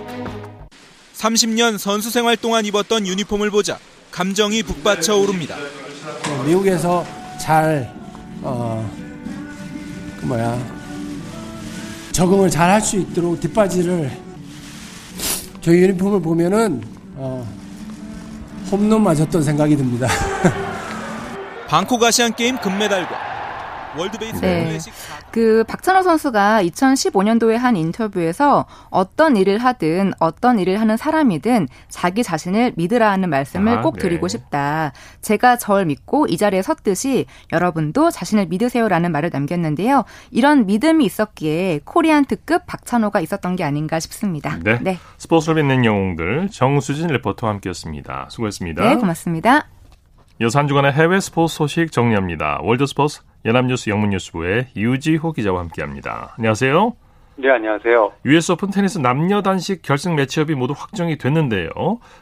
30년 1.15 1.77
선수 1.77 2.09
생활 2.09 2.37
동안 2.37 2.65
입었던 2.65 3.05
유니폼을 3.07 3.51
보자 3.51 3.77
감정이 4.11 4.63
북받쳐 4.63 5.17
오릅니다. 5.17 5.57
미국에서 6.45 7.05
잘 7.39 7.93
어, 8.41 8.89
그 10.19 10.25
뭐야 10.25 10.80
적응을 12.21 12.51
잘 12.51 12.69
할 12.69 12.81
수 12.81 12.97
있도록 12.97 13.39
뒷바지를 13.39 14.11
저희 15.59 15.81
유니폼을 15.81 16.21
보면은 16.21 16.83
어, 17.15 17.43
홈런 18.71 19.01
맞았던 19.01 19.41
생각이 19.41 19.75
듭니다. 19.75 20.07
방콕 21.67 22.03
아시안 22.03 22.31
게임 22.35 22.57
금메달과 22.57 23.30
네. 24.41 24.77
그 25.31 25.63
박찬호 25.67 26.01
선수가 26.03 26.63
2015년도에 26.63 27.55
한 27.55 27.75
인터뷰에서 27.75 28.65
어떤 28.89 29.35
일을 29.35 29.57
하든 29.57 30.13
어떤 30.19 30.59
일을 30.59 30.79
하는 30.79 30.97
사람이든 30.97 31.67
자기 31.89 32.23
자신을 32.23 32.73
믿으라 32.75 33.11
하는 33.11 33.29
말씀을 33.29 33.79
아, 33.79 33.81
꼭 33.81 33.95
네. 33.95 34.03
드리고 34.03 34.27
싶다. 34.27 34.93
제가 35.21 35.57
절 35.57 35.85
믿고 35.85 36.27
이 36.27 36.37
자리에 36.37 36.61
섰듯이 36.61 37.25
여러분도 37.51 38.11
자신을 38.11 38.47
믿으세요라는 38.47 39.11
말을 39.11 39.29
남겼는데요. 39.31 40.05
이런 40.31 40.65
믿음이 40.65 41.05
있었기에 41.05 41.81
코리안 41.83 42.25
특급 42.25 42.65
박찬호가 42.65 43.19
있었던 43.19 43.55
게 43.55 43.63
아닌가 43.63 43.99
싶습니다. 43.99 44.57
네. 44.63 44.79
네. 44.81 44.97
스포츠를 45.17 45.63
빛낸 45.63 45.85
영웅들 45.85 46.49
정수진 46.51 47.07
리포터와 47.07 47.53
함께했습니다. 47.53 48.27
수고했습니다. 48.29 48.83
네, 48.83 48.95
고맙습니다. 48.95 49.67
이어서 50.41 50.59
한 50.59 50.67
주간의 50.67 50.93
해외 50.93 51.19
스포츠 51.19 51.55
소식 51.55 51.91
정리합니다. 51.91 52.59
월드 52.63 52.85
스포츠 52.87 53.21
연합뉴스 53.45 53.89
영문뉴스부의 53.89 54.67
유지호 54.75 55.31
기자와 55.31 55.61
함께합니다. 55.61 56.35
안녕하세요. 56.37 56.93
네, 57.37 57.49
안녕하세요. 57.49 58.11
US 58.25 58.51
오픈 58.51 58.69
테니스 58.69 58.99
남녀 58.99 59.41
단식 59.41 59.81
결승 59.81 60.15
매치업이 60.15 60.53
모두 60.53 60.73
확정이 60.77 61.17
됐는데요. 61.17 61.69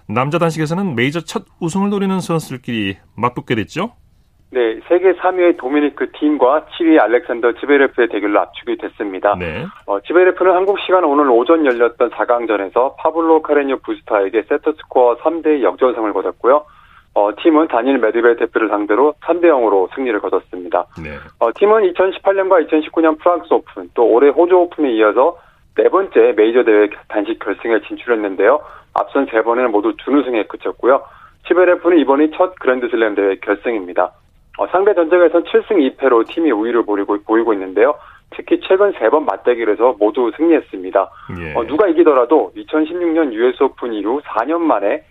남자 0.07 0.37
단식에서는 0.37 0.95
메이저 0.95 1.19
첫 1.19 1.43
우승을 1.59 1.89
노리는 1.89 2.19
선수들끼리 2.19 2.97
맞붙게 3.17 3.55
됐죠? 3.55 3.91
네, 4.51 4.79
세계 4.87 5.13
3위의 5.13 5.57
도미니크 5.57 6.11
팀과 6.13 6.65
7위 6.71 6.99
알렉산더 6.99 7.53
즈베레프의 7.59 8.09
대결로 8.09 8.39
압축이 8.39 8.77
됐습니다. 8.77 9.35
네. 9.37 9.65
어, 9.85 9.99
즈베레프는 9.99 10.53
한국 10.53 10.79
시간 10.79 11.03
오늘 11.03 11.29
오전 11.29 11.65
열렸던 11.65 12.09
4강전에서 12.11 12.95
파블로 12.97 13.43
카레뇨 13.43 13.77
부스타에게 13.79 14.43
세트 14.49 14.73
스코어 14.77 15.17
3대 15.17 15.61
역전승을 15.61 16.13
거뒀고요. 16.13 16.65
어, 17.19 17.31
팀은 17.37 17.67
다니엘 17.67 17.97
메드베데프를 17.97 18.69
상대로 18.69 19.13
3대 19.25 19.45
0으로 19.45 19.93
승리를 19.93 20.17
거뒀습니다. 20.21 20.85
네. 21.03 21.17
어, 21.39 21.49
팀은 21.53 21.91
2018년과 21.91 22.65
2019년 22.65 23.19
프랑스 23.19 23.53
오픈, 23.53 23.89
또 23.93 24.05
올해 24.05 24.29
호주 24.29 24.55
오픈에 24.55 24.89
이어서 24.93 25.37
네 25.75 25.89
번째 25.89 26.33
메이저 26.37 26.63
대회 26.63 26.87
단식 27.09 27.39
결승에 27.39 27.81
진출했는데요. 27.87 28.61
앞선 28.93 29.25
세 29.29 29.41
번에는 29.41 29.71
모두 29.71 29.93
준우승에 29.97 30.43
그쳤고요. 30.43 31.03
치베레프는 31.47 31.97
이번이 31.99 32.31
첫 32.37 32.55
그랜드슬램 32.55 33.15
대회 33.15 33.35
결승입니다. 33.35 34.11
어, 34.57 34.67
상대 34.67 34.93
전적에선 34.93 35.43
7승 35.43 35.97
2패로 35.97 36.25
팀이 36.27 36.51
우위를 36.51 36.83
보이고, 36.85 37.17
보이고 37.23 37.51
있는데요. 37.51 37.95
특히 38.31 38.61
최근 38.61 38.93
세 38.93 39.09
번 39.09 39.25
맞대결에서 39.25 39.95
모두 39.99 40.31
승리했습니다. 40.37 41.09
예. 41.39 41.53
어, 41.55 41.65
누가 41.67 41.87
이기더라도 41.89 42.53
2016년 42.55 43.33
US 43.33 43.63
오픈 43.63 43.91
이후 43.93 44.21
4년 44.23 44.59
만에 44.59 45.03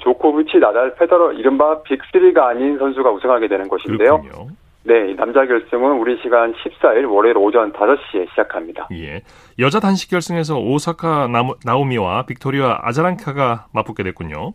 조코비치, 0.00 0.58
나달, 0.58 0.94
페더러 0.94 1.32
이른바 1.32 1.82
빅3가 1.82 2.38
아닌 2.46 2.78
선수가 2.78 3.10
우승하게 3.10 3.48
되는 3.48 3.68
것인데요. 3.68 4.20
그렇군요. 4.20 4.48
네, 4.84 5.14
남자 5.16 5.44
결승은 5.44 5.98
우리 5.98 6.16
시간 6.22 6.52
14일 6.52 7.10
월요일 7.12 7.36
오전 7.38 7.72
5시에 7.72 8.28
시작합니다. 8.30 8.88
예. 8.92 9.22
여자 9.58 9.80
단식 9.80 10.10
결승에서 10.10 10.60
오사카 10.60 11.28
나오미와 11.64 12.26
빅토리아 12.26 12.78
아자렌카가 12.82 13.66
맞붙게 13.72 14.04
됐군요. 14.04 14.52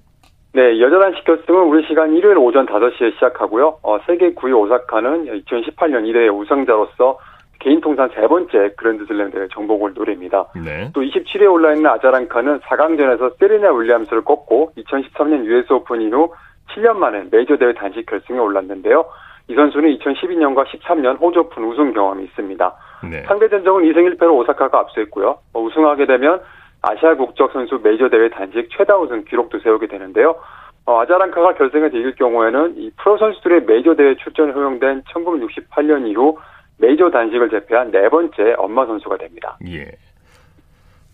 네, 0.53 0.79
여자 0.79 0.99
단식 0.99 1.25
결승은 1.25 1.63
우리 1.63 1.85
시간 1.87 2.13
일요일 2.13 2.37
오전 2.37 2.65
5시에 2.65 3.13
시작하고요. 3.15 3.79
어, 3.83 3.99
세계 4.05 4.33
9위 4.33 4.57
오사카는 4.57 5.43
2018년 5.43 6.03
이 6.05 6.09
대회 6.09 6.33
우승자로서 6.33 7.19
개인 7.61 7.79
통산 7.79 8.09
세 8.13 8.27
번째 8.27 8.73
그랜드슬램 8.75 9.29
대회 9.31 9.47
정복을 9.53 9.93
노립니다. 9.93 10.47
네. 10.55 10.89
또 10.93 11.01
27위에 11.01 11.51
올라있는 11.51 11.89
아자렌카는 11.89 12.59
4강전에서 12.59 13.37
세리나 13.37 13.71
윌리엄스를 13.71 14.23
꺾고 14.23 14.71
2013년 14.77 15.45
US 15.45 15.71
오픈 15.71 16.01
이후 16.01 16.33
7년 16.71 16.97
만에 16.97 17.25
메이저 17.31 17.57
대회 17.57 17.73
단식 17.73 18.05
결승에 18.07 18.39
올랐는데요. 18.39 19.05
이 19.47 19.53
선수는 19.53 19.95
2012년과 19.97 20.65
13년 20.65 21.19
호주 21.19 21.39
오픈 21.39 21.63
우승 21.65 21.93
경험이 21.93 22.23
있습니다. 22.25 22.75
네. 23.11 23.23
상대 23.27 23.47
전적은 23.47 23.83
2승 23.83 24.17
1패로 24.17 24.33
오사카가 24.39 24.79
압수했고요. 24.79 25.37
뭐 25.53 25.63
우승하게 25.63 26.07
되면 26.07 26.41
아시아 26.81 27.15
국적 27.15 27.51
선수 27.51 27.79
메이저 27.83 28.09
대회 28.09 28.29
단식 28.29 28.69
최다 28.71 28.97
우승 28.97 29.23
기록도 29.25 29.59
세우게 29.59 29.85
되는데요. 29.87 30.35
어, 30.87 31.01
아자랑카가 31.01 31.53
결승에 31.53 31.87
이길 31.87 32.15
경우에는 32.15 32.73
이 32.77 32.89
프로 32.97 33.19
선수들의 33.19 33.65
메이저 33.65 33.95
대회 33.95 34.15
출전이 34.15 34.51
허용된 34.51 35.03
1968년 35.03 36.07
이후 36.07 36.37
메이저 36.81 37.09
단식을 37.09 37.49
제패한 37.49 37.91
네 37.91 38.09
번째 38.09 38.55
엄마 38.57 38.85
선수가 38.85 39.17
됩니다. 39.17 39.57
예. 39.67 39.91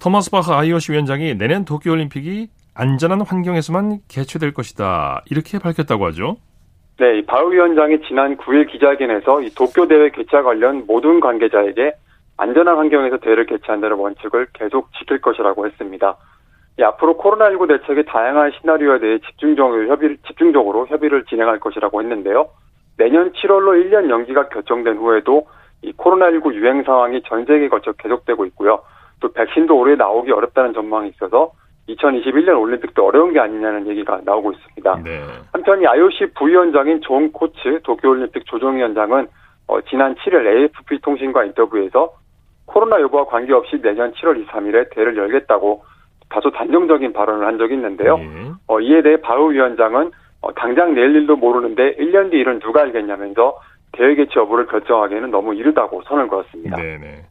토마스 0.01 0.32
바흐 0.32 0.53
IOC 0.53 0.93
위원장이 0.93 1.38
내년 1.38 1.65
도쿄올림픽이 1.65 2.47
안전한 2.73 3.21
환경에서만 3.21 3.99
개최될 4.08 4.53
것이다. 4.53 5.23
이렇게 5.30 5.60
밝혔다고 5.60 6.06
하죠. 6.08 6.38
네, 6.99 7.25
바흐 7.25 7.51
위원장이 7.51 8.01
지난 8.08 8.38
9일 8.38 8.71
기자회견에서 8.71 9.41
이 9.41 9.49
도쿄 9.49 9.88
대회 9.88 10.10
개최 10.10 10.41
관련 10.41 10.86
모든 10.88 11.19
관계자에게 11.19 11.93
안전한 12.38 12.77
환경에서 12.77 13.17
대회를 13.17 13.45
개최한다는 13.47 13.97
원칙을 13.97 14.47
계속 14.53 14.89
지킬 14.93 15.19
것이라고 15.19 15.65
했습니다. 15.65 16.15
이 16.80 16.84
앞으로 16.84 17.17
코로나19 17.17 17.67
대책의 17.67 18.06
다양한 18.06 18.51
시나리오에 18.60 18.99
대해 18.99 19.19
집중적으로 19.19 19.88
협의, 19.88 20.17
집중적으로 20.27 20.86
협의를 20.88 21.25
진행할 21.25 21.60
것이라고 21.60 22.01
했는데요. 22.01 22.47
내년 22.97 23.32
7월로 23.32 23.84
1년 23.84 24.10
연기가 24.10 24.49
결정된 24.49 24.97
후에도 24.97 25.47
이 25.82 25.92
코로나19 25.94 26.54
유행 26.54 26.84
상황이 26.84 27.22
전 27.24 27.46
세계에 27.46 27.70
걸쳐 27.70 27.92
계속되고 27.94 28.46
있고요. 28.46 28.80
또 29.20 29.32
백신도 29.32 29.76
올해 29.78 29.96
나오기 29.96 30.32
어렵다는 30.32 30.74
전망이 30.74 31.10
있어서 31.10 31.52
2021년 31.90 32.60
올림픽도 32.60 33.06
어려운 33.06 33.34
게 33.34 33.40
아니냐는 33.40 33.88
얘기가 33.88 34.22
나오고 34.26 34.52
있습니다. 34.52 35.02
네. 35.04 35.22
한편 35.54 35.82
이 35.82 35.88
IOC 35.88 36.34
부위원장인 36.36 37.02
존 37.02 37.32
코츠 37.32 37.82
도쿄올림픽 37.84 38.46
조정위원장은 38.46 39.28
어, 39.68 39.82
지난 39.82 40.16
7일 40.16 40.46
AFP 40.46 41.00
통신과 41.02 41.46
인터뷰에서 41.46 42.12
코로나 42.66 43.00
여부와 43.02 43.26
관계없이 43.26 43.82
내년 43.82 44.12
7월 44.13 44.40
23일에 44.41 44.89
대회를 44.92 45.16
열겠다고 45.18 45.84
다소 46.30 46.52
단정적인 46.52 47.13
발언을 47.13 47.48
한 47.48 47.58
적이 47.58 47.76
있는데요. 47.76 48.18
네. 48.18 48.52
어, 48.68 48.80
이에 48.82 49.02
대해 49.02 49.18
바흐 49.22 49.52
위원장은 49.52 50.12
어, 50.42 50.54
당장 50.54 50.94
내일 50.94 51.16
일도 51.16 51.38
모르는데 51.38 51.96
1년 51.96 52.32
뒤 52.32 52.38
일은 52.38 52.60
누가 52.60 52.82
알겠냐면서 52.82 53.58
대회 53.91 54.15
개최 54.15 54.39
여부를 54.39 54.67
결정하기에는 54.67 55.32
너무 55.32 55.56
이르다고 55.56 56.02
선을 56.08 56.28
그었습니다. 56.28 56.78
네네. 56.78 57.26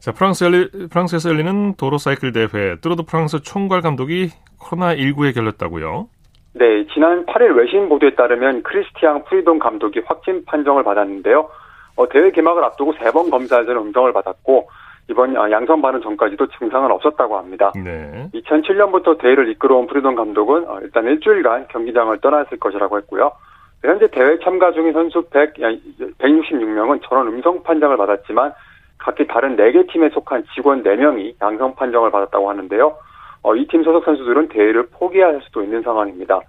자, 0.00 0.12
프랑스 0.12 0.44
열리, 0.44 0.68
프랑스에서 0.90 1.30
열리는 1.30 1.74
도로 1.74 1.96
사이클 1.98 2.32
대회, 2.32 2.76
투르 2.80 2.95
드 2.95 3.04
프랑스 3.04 3.40
총괄 3.42 3.80
감독이 3.82 4.30
코로나19에 4.60 5.34
걸렸다고요? 5.34 6.08
네, 6.54 6.86
지난 6.92 7.24
8일 7.24 7.56
외신 7.56 7.88
보도에 7.88 8.14
따르면 8.14 8.62
크리스티앙 8.64 9.24
프뤼돔 9.24 9.58
감독이 9.58 10.00
확진 10.04 10.44
판정을 10.44 10.82
받았는데요. 10.82 11.48
어, 11.96 12.08
대회 12.08 12.30
개막을 12.30 12.64
앞두고 12.64 12.94
세 12.94 13.10
번 13.12 13.30
검사에서는 13.30 13.80
음성을 13.80 14.12
받았고 14.12 14.68
이번 15.10 15.36
아, 15.36 15.50
양성 15.50 15.80
반응 15.82 16.00
전까지도 16.00 16.46
증상은 16.58 16.90
없었다고 16.90 17.36
합니다. 17.36 17.72
네. 17.76 18.28
2007년부터 18.34 19.18
대회를 19.18 19.50
이끌어온 19.50 19.86
프뤼돔 19.86 20.14
감독은 20.14 20.68
어, 20.68 20.78
일단 20.82 21.04
일주일간 21.06 21.68
경기장을 21.68 22.18
떠나 22.20 22.39
있을 22.39 22.58
것이라고 22.58 22.98
했고요. 22.98 23.32
현재 23.82 24.06
대회 24.08 24.38
참가 24.40 24.72
중인 24.72 24.92
선수 24.92 25.22
100, 25.30 25.54
166명은 25.54 27.00
전원 27.08 27.28
음성 27.28 27.62
판정을 27.62 27.96
받았지만 27.96 28.52
각기 28.98 29.26
다른 29.26 29.56
4개 29.56 29.90
팀에 29.92 30.10
속한 30.10 30.44
직원 30.54 30.84
4명이 30.84 31.34
양성 31.42 31.74
판정을 31.74 32.10
받았다고 32.10 32.48
하는데요. 32.48 32.96
어, 33.42 33.56
이 33.56 33.66
팀 33.66 33.82
소속 33.82 34.04
선수들은 34.04 34.48
대회를 34.48 34.86
포기할 34.92 35.40
수도 35.42 35.62
있는 35.64 35.82
상황입니다. 35.82 36.40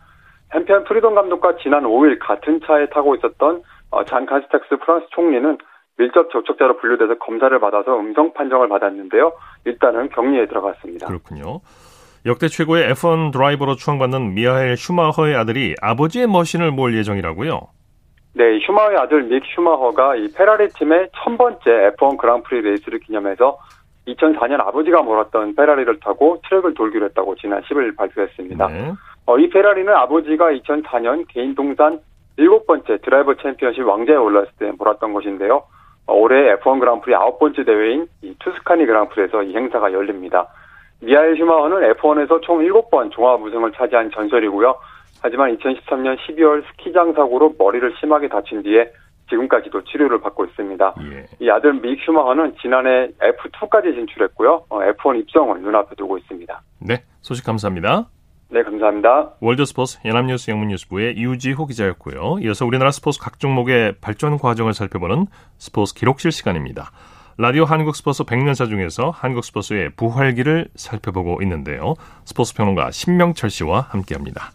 한편 0.50 0.84
프뤼돔 0.84 1.16
감독과 1.16 1.58
지난 1.64 1.84
5일 1.84 2.20
같은 2.20 2.60
차에 2.64 2.88
타고 2.90 3.16
있었던 3.16 3.64
어, 3.90 4.06
장 4.06 4.28
카스텍스 4.28 4.78
프랑스 4.86 5.08
총리는 5.10 5.58
밀접 5.98 6.30
접촉자로 6.32 6.78
분류돼서 6.78 7.16
검사를 7.20 7.58
받아서 7.60 7.98
음성 8.00 8.34
판정을 8.34 8.68
받았는데요. 8.68 9.32
일단은 9.66 10.10
격리에 10.10 10.48
들어갔습니다. 10.48 11.08
그렇군요. 11.08 11.62
역대 12.26 12.48
최고의 12.48 12.94
F1 12.94 13.34
드라이버로 13.34 13.76
추앙받는 13.76 14.34
미하엘 14.34 14.78
슈마허의 14.78 15.36
아들이 15.36 15.76
아버지의 15.82 16.28
머신을 16.28 16.72
몰 16.72 16.96
예정이라고요? 16.96 17.60
네, 18.36 18.60
슈마허의 18.66 18.98
아들 18.98 19.24
믹 19.24 19.44
슈마허가 19.54 20.16
이 20.16 20.32
페라리 20.32 20.70
팀의 20.70 21.10
천 21.22 21.38
번째 21.38 21.60
F1 21.98 22.18
그랑프리 22.18 22.62
레이스를 22.62 23.00
기념해서 23.00 23.58
2004년 24.08 24.62
아버지가 24.62 25.02
몰았던 25.02 25.56
페라리를 25.56 26.00
타고 26.00 26.42
트랙을 26.48 26.74
돌기로 26.74 27.06
했다고 27.08 27.36
지난 27.36 27.62
10일 27.64 27.98
발표했습니다. 27.98 28.68
네. 28.68 28.94
어, 29.26 29.38
이 29.38 29.50
페라리는 29.50 29.94
아버지가 29.94 30.52
2004년 30.52 31.26
개인 31.28 31.56
통산 31.56 32.00
일곱 32.38 32.66
번째 32.66 33.00
드라이버 33.04 33.36
챔피언십 33.36 33.86
왕좌에 33.86 34.16
올랐을 34.16 34.48
때 34.60 34.72
몰았던 34.78 35.12
것인데요. 35.14 35.64
어, 36.06 36.14
올해 36.16 36.56
F1 36.56 36.80
그랑프리 36.80 37.16
아홉 37.16 37.38
번째 37.40 37.66
대회인 37.66 38.08
이 38.22 38.34
투스카니 38.40 38.86
그랑프리에서 38.86 39.44
이 39.44 39.56
행사가 39.56 39.92
열립니다. 39.92 40.48
미하엘 41.04 41.36
슈마허는 41.38 41.94
F1에서 41.94 42.42
총 42.42 42.60
7번 42.60 43.12
종합 43.12 43.42
우승을 43.42 43.72
차지한 43.74 44.12
전설이고요. 44.12 44.76
하지만 45.22 45.56
2013년 45.58 46.18
12월 46.18 46.64
스키장 46.72 47.14
사고로 47.14 47.56
머리를 47.58 47.94
심하게 48.00 48.28
다친 48.28 48.64
뒤에 48.64 48.92
지금까지도 49.30 49.84
치료를 49.86 50.20
받고 50.22 50.46
있습니다. 50.46 50.96
예. 51.00 51.26
이 51.40 51.50
아들 51.50 51.74
믹 51.74 52.00
슈마허는 52.06 52.56
지난해 52.62 53.08
F2까지 53.20 53.94
진출했고요. 53.96 54.66
어, 54.70 54.80
F1 54.80 55.20
입성을 55.22 55.62
눈앞에 55.62 55.96
두고 55.96 56.18
있습니다. 56.18 56.62
네, 56.80 57.04
소식 57.22 57.46
감사합니다. 57.46 58.08
네, 58.50 58.62
감사합니다. 58.62 59.32
월드스포츠 59.42 60.00
연합뉴스 60.06 60.52
영문뉴스부의 60.52 61.18
유지호 61.18 61.66
기자였고요. 61.66 62.38
이어서 62.42 62.66
우리나라 62.66 62.92
스포츠 62.92 63.20
각 63.20 63.40
종목의 63.40 63.96
발전 64.00 64.38
과정을 64.38 64.74
살펴보는 64.74 65.26
스포츠 65.58 65.96
기록실 65.96 66.32
시간입니다. 66.32 66.92
라디오 67.38 67.66
한국 67.66 67.96
스포츠 67.96 68.24
100년사 68.24 68.70
중에서 68.70 69.10
한국 69.10 69.44
스포츠의 69.44 69.90
부활기를 69.98 70.68
살펴보고 70.76 71.42
있는데요. 71.42 71.96
스포츠 72.26 72.54
평론가 72.54 72.92
신명철 72.92 73.50
씨와 73.50 73.88
함께합니다. 73.90 74.52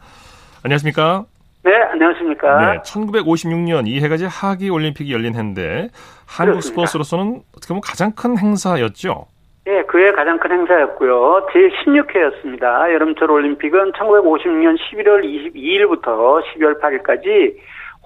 안녕하십니까? 0.63 1.25
네, 1.65 1.73
안녕하십니까? 1.91 2.73
네, 2.73 2.79
1956년 2.83 3.89
이 3.89 4.01
해가지 4.01 4.27
하기 4.27 4.71
올림픽이 4.71 5.13
열린 5.13 5.35
해인데 5.35 5.89
한국 6.25 6.53
그렇습니다. 6.53 6.87
스포츠로서는 6.87 7.43
어떻게 7.51 7.69
보면 7.69 7.81
가장 7.81 8.13
큰 8.13 8.39
행사였죠. 8.39 9.27
네, 9.65 9.83
그해 9.83 10.13
가장 10.13 10.39
큰 10.39 10.53
행사였고요. 10.53 11.49
제16회였습니다. 11.53 12.93
여름철 12.95 13.29
올림픽은 13.29 13.93
1956년 13.93 14.79
11월 14.79 15.25
22일부터 15.25 16.43
12월 16.45 16.81
8일까지 16.81 17.57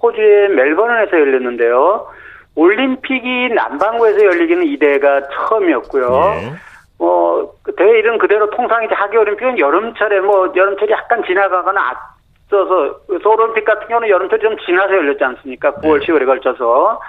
호주의 0.01 0.49
멜버른에서 0.49 1.11
열렸는데요. 1.11 2.07
올림픽이 2.55 3.49
남반구에서 3.49 4.25
열리기는 4.25 4.65
이대가 4.67 5.21
처음이었고요. 5.27 6.09
네. 6.09 6.53
뭐 6.97 7.53
대회 7.75 7.99
이름 7.99 8.17
그대로 8.17 8.49
통상 8.51 8.83
이제 8.83 8.93
하계 8.93 9.17
올림픽은 9.17 9.59
여름철에 9.59 10.21
뭐 10.21 10.51
여름철이 10.55 10.91
약간 10.91 11.23
지나가거나 11.25 11.93
앞서서 12.45 12.99
소올림픽 13.21 13.65
같은 13.65 13.87
경우는 13.87 14.09
여름철이 14.09 14.41
좀 14.41 14.55
지나서 14.65 14.93
열렸지 14.93 15.23
않습니까? 15.23 15.73
9월, 15.75 15.99
네. 15.99 16.05
10월에 16.05 16.25
걸쳐서 16.25 17.01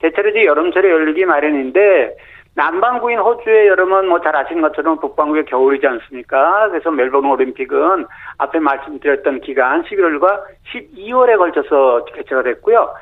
대체로 0.00 0.28
이제 0.30 0.44
여름철에 0.44 0.88
열리기 0.90 1.24
마련인데 1.24 2.16
남반구인 2.54 3.18
호주의 3.18 3.68
여름은 3.68 4.08
뭐 4.08 4.20
잘 4.20 4.36
아시는 4.36 4.60
것처럼 4.60 4.98
북반구의 4.98 5.46
겨울이지 5.46 5.86
않습니까? 5.86 6.68
그래서 6.68 6.90
멜버른 6.90 7.30
올림픽은 7.30 8.06
앞에 8.38 8.58
말씀드렸던 8.58 9.40
기간 9.40 9.82
11월과 9.84 10.42
12월에 10.72 11.38
걸쳐서 11.38 12.04
개최가 12.06 12.42
됐고요. 12.42 12.92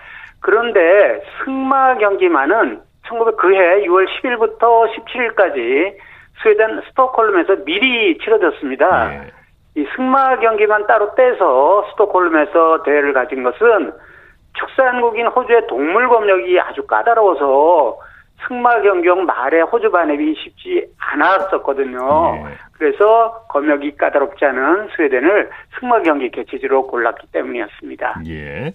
그런데 0.40 1.22
승마 1.44 1.96
경기만은 1.98 2.80
1900 3.08 3.36
그해 3.36 3.86
6월 3.86 4.06
10일부터 4.06 4.86
17일까지 4.94 5.94
스웨덴 6.42 6.82
스톡홀름에서 6.88 7.64
미리 7.64 8.16
치러졌습니다. 8.18 9.08
네. 9.08 9.30
이 9.76 9.86
승마 9.96 10.38
경기만 10.38 10.86
따로 10.86 11.14
떼서 11.14 11.88
스톡홀름에서 11.90 12.82
대회를 12.84 13.12
가진 13.12 13.42
것은 13.42 13.92
축산국인 14.54 15.26
호주의 15.28 15.66
동물 15.68 16.08
검역이 16.08 16.58
아주 16.60 16.86
까다로워서 16.86 17.98
승마 18.46 18.80
경경 18.82 19.26
말에 19.26 19.60
호주 19.62 19.90
반입이 19.90 20.34
쉽지 20.36 20.86
않았었거든요. 20.98 21.98
네. 22.34 22.54
그래서 22.72 23.44
검역이 23.48 23.96
까다롭지 23.96 24.44
않은 24.44 24.88
스웨덴을 24.94 25.50
승마 25.78 26.02
경기 26.02 26.30
개최지로 26.30 26.86
골랐기 26.86 27.26
때문이었습니다. 27.32 28.22
예. 28.26 28.72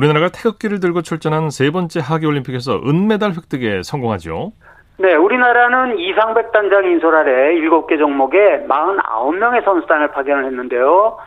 우리나라가 0.00 0.30
태극기를 0.30 0.80
들고 0.80 1.02
출전한 1.02 1.50
세 1.50 1.70
번째 1.70 2.00
하계올림픽에서 2.02 2.80
은메달 2.86 3.32
획득에 3.32 3.82
성공하죠. 3.82 4.52
네, 4.96 5.14
우리나라는 5.14 5.98
이상백 5.98 6.52
단장 6.52 6.86
인솔 6.86 7.14
아래 7.14 7.54
7개 7.56 7.98
종목에 7.98 8.64
49명의 8.66 9.62
선수단을 9.62 10.10
파견을 10.12 10.46
했는데요. 10.46 11.18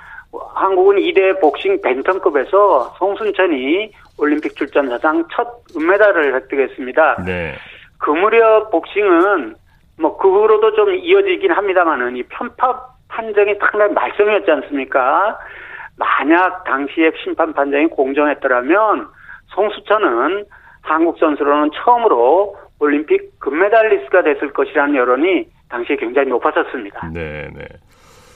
한국은 0.55 0.95
2대 0.95 1.39
복싱 1.39 1.81
벤턴급에서 1.83 2.95
송순천이 2.97 3.91
올림픽 4.17 4.55
출전 4.55 4.89
사상 4.89 5.23
첫 5.31 5.47
은메달을 5.77 6.33
획득했습니다. 6.33 7.23
네. 7.25 7.53
그 7.99 8.09
무렵 8.09 8.71
복싱은 8.71 9.55
뭐 9.99 10.17
그 10.17 10.27
후로도 10.27 10.73
좀 10.73 10.95
이어지긴 10.95 11.51
합니다만은 11.51 12.17
이 12.17 12.23
편파 12.23 12.87
판정이 13.07 13.53
상당히 13.59 13.93
말썽이었지 13.93 14.49
않습니까? 14.49 15.37
만약 15.97 16.63
당시에 16.63 17.11
심판 17.23 17.53
판정이 17.53 17.87
공정했더라면 17.87 19.07
송수천은 19.55 20.45
한국 20.81 21.17
선수로는 21.19 21.71
처음으로 21.75 22.57
올림픽 22.79 23.39
금메달리스트가 23.39 24.23
됐을 24.23 24.51
것이라는 24.51 24.95
여론이 24.95 25.47
당시에 25.69 25.95
굉장히 25.97 26.29
높았었습니다. 26.29 27.09
네, 27.13 27.49
네. 27.55 27.65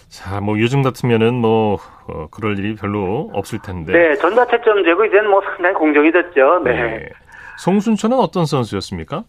자, 0.09 0.39
뭐 0.39 0.57
요즘 0.57 0.83
같으면은 0.83 1.35
뭐 1.35 1.77
어, 2.07 2.27
그럴 2.31 2.57
일이 2.57 2.75
별로 2.75 3.29
없을 3.33 3.59
텐데. 3.61 3.91
네, 3.91 4.15
전자채점 4.15 4.83
제고 4.85 5.03
이제는 5.05 5.29
뭐 5.29 5.41
상당히 5.41 5.73
공정이 5.75 6.11
됐죠. 6.11 6.61
네. 6.63 6.71
네. 6.71 7.09
송순천은 7.57 8.17
어떤 8.17 8.45
선수였습니까? 8.45 9.23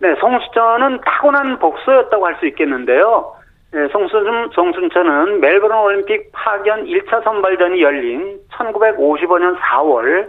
네, 0.00 0.14
송순천은 0.18 1.00
타고난 1.06 1.58
복서였다고 1.60 2.26
할 2.26 2.36
수 2.40 2.46
있겠는데요. 2.46 3.33
네, 3.74 3.88
송순, 3.88 4.50
송순천은 4.54 5.40
멜버른 5.40 5.76
올림픽 5.76 6.30
파견 6.30 6.84
1차 6.84 7.24
선발전이 7.24 7.82
열린 7.82 8.38
1955년 8.52 9.58
4월 9.58 10.28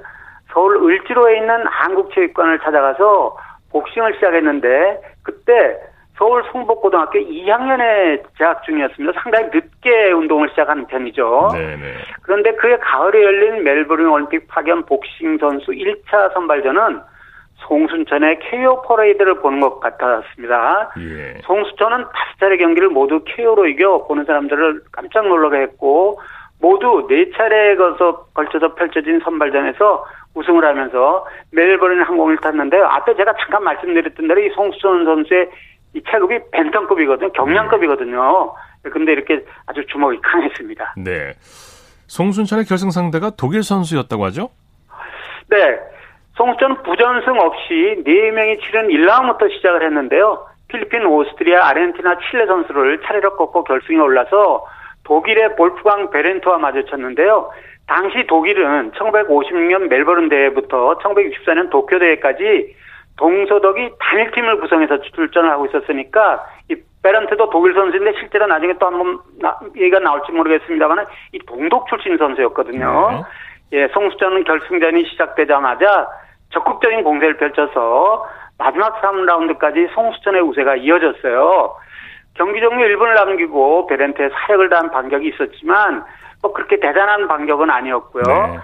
서울 0.51 0.77
을지로에 0.77 1.37
있는 1.37 1.67
한국체육관을 1.67 2.57
찾아가서 2.61 3.37
복싱을 3.69 4.15
시작했는데 4.15 4.99
그때 5.21 5.77
서울 6.17 6.43
성북고등학교 6.51 7.19
2학년에 7.19 8.23
재학 8.35 8.63
중이었습니다. 8.63 9.21
상당히 9.21 9.49
늦게 9.53 10.11
운동을 10.13 10.49
시작하는 10.49 10.87
편이죠. 10.87 11.49
네네. 11.53 11.93
그런데 12.23 12.51
그해 12.53 12.77
가을에 12.77 13.21
열린 13.21 13.63
멜버른 13.63 14.09
올림픽 14.09 14.47
파견 14.47 14.83
복싱 14.87 15.37
선수 15.37 15.69
1차 15.69 16.33
선발전은 16.33 16.99
송순천의 17.67 18.39
KO 18.39 18.81
퍼레이드를 18.83 19.41
보는 19.41 19.59
것 19.59 19.79
같았습니다. 19.79 20.91
예. 20.99 21.39
송순천은 21.43 21.97
다섯 21.97 22.39
차례 22.39 22.57
경기를 22.57 22.89
모두 22.89 23.23
KO로 23.25 23.67
이겨 23.67 24.05
보는 24.07 24.25
사람들을 24.25 24.81
깜짝 24.91 25.27
놀라게 25.27 25.57
했고 25.63 26.19
모두 26.61 27.05
네 27.09 27.29
차례에 27.31 27.75
걸쳐서 27.75 28.75
펼쳐진 28.75 29.19
선발전에서 29.23 30.05
우승을 30.35 30.65
하면서 30.65 31.25
멜버른 31.51 32.03
항공을 32.03 32.37
탔는데요. 32.37 32.85
앞에 32.85 33.15
제가 33.15 33.33
잠깐 33.39 33.63
말씀드렸던 33.63 34.27
대로 34.27 34.41
이 34.41 34.49
송수천 34.49 35.05
선수의 35.05 35.49
이 35.93 36.01
체급이 36.09 36.39
벤턴급이거든요. 36.51 37.31
경량급이거든요. 37.31 38.53
근데 38.83 39.13
이렇게 39.13 39.43
아주 39.65 39.85
주먹이 39.87 40.19
강했습니다. 40.21 40.95
네. 40.97 41.33
송순천의 42.07 42.65
결승 42.65 42.91
상대가 42.91 43.31
독일 43.31 43.63
선수였다고 43.63 44.25
하죠? 44.25 44.49
네. 45.47 45.79
송수천은 46.35 46.83
부전승 46.83 47.39
없이 47.39 48.03
4명이 48.05 48.61
치른 48.61 48.87
1라운드부터 48.89 49.51
시작을 49.53 49.83
했는데요. 49.85 50.45
필리핀, 50.67 51.05
오스트리아, 51.05 51.67
아르헨티나, 51.69 52.17
칠레 52.29 52.45
선수를 52.47 53.01
차례로 53.01 53.37
꺾고 53.37 53.63
결승에 53.63 53.97
올라서 53.97 54.65
독일의 55.05 55.55
볼프강 55.55 56.09
베렌토와 56.09 56.57
마주쳤는데요. 56.57 57.51
당시 57.87 58.25
독일은 58.27 58.91
1956년 58.91 59.87
멜버른 59.87 60.27
대회부터 60.29 60.97
1964년 60.97 61.69
도쿄 61.69 61.99
대회까지 61.99 62.75
동서독이 63.17 63.91
단일팀을 63.99 64.59
구성해서 64.59 64.99
출전을 65.01 65.49
하고 65.51 65.67
있었으니까 65.67 66.43
이 66.69 66.75
베런트도 67.03 67.49
독일 67.51 67.73
선수인데 67.75 68.13
실제로 68.19 68.47
나중에 68.47 68.73
또 68.73 68.87
한 68.87 68.97
번 68.97 69.19
얘기가 69.77 69.99
나올지 69.99 70.31
모르겠습니다만 70.31 71.05
이 71.31 71.39
동독 71.45 71.87
출신 71.87 72.17
선수였거든요. 72.17 73.23
네. 73.71 73.83
예, 73.83 73.87
송수전은 73.89 74.43
결승전이 74.43 75.05
시작되자마자 75.11 76.07
적극적인 76.51 77.03
공세를 77.03 77.37
펼쳐서 77.37 78.25
마지막 78.57 79.01
3라운드까지 79.01 79.93
송수전의 79.93 80.41
우세가 80.41 80.77
이어졌어요. 80.77 81.75
경기 82.35 82.61
종료 82.61 82.85
1분을 82.85 83.15
남기고 83.15 83.87
베렌트에 83.87 84.29
사력을 84.29 84.69
다한 84.69 84.91
반격이 84.91 85.27
있었지만 85.29 86.03
뭐 86.41 86.53
그렇게 86.53 86.79
대단한 86.79 87.27
반격은 87.27 87.69
아니었고요. 87.69 88.23
네. 88.25 88.59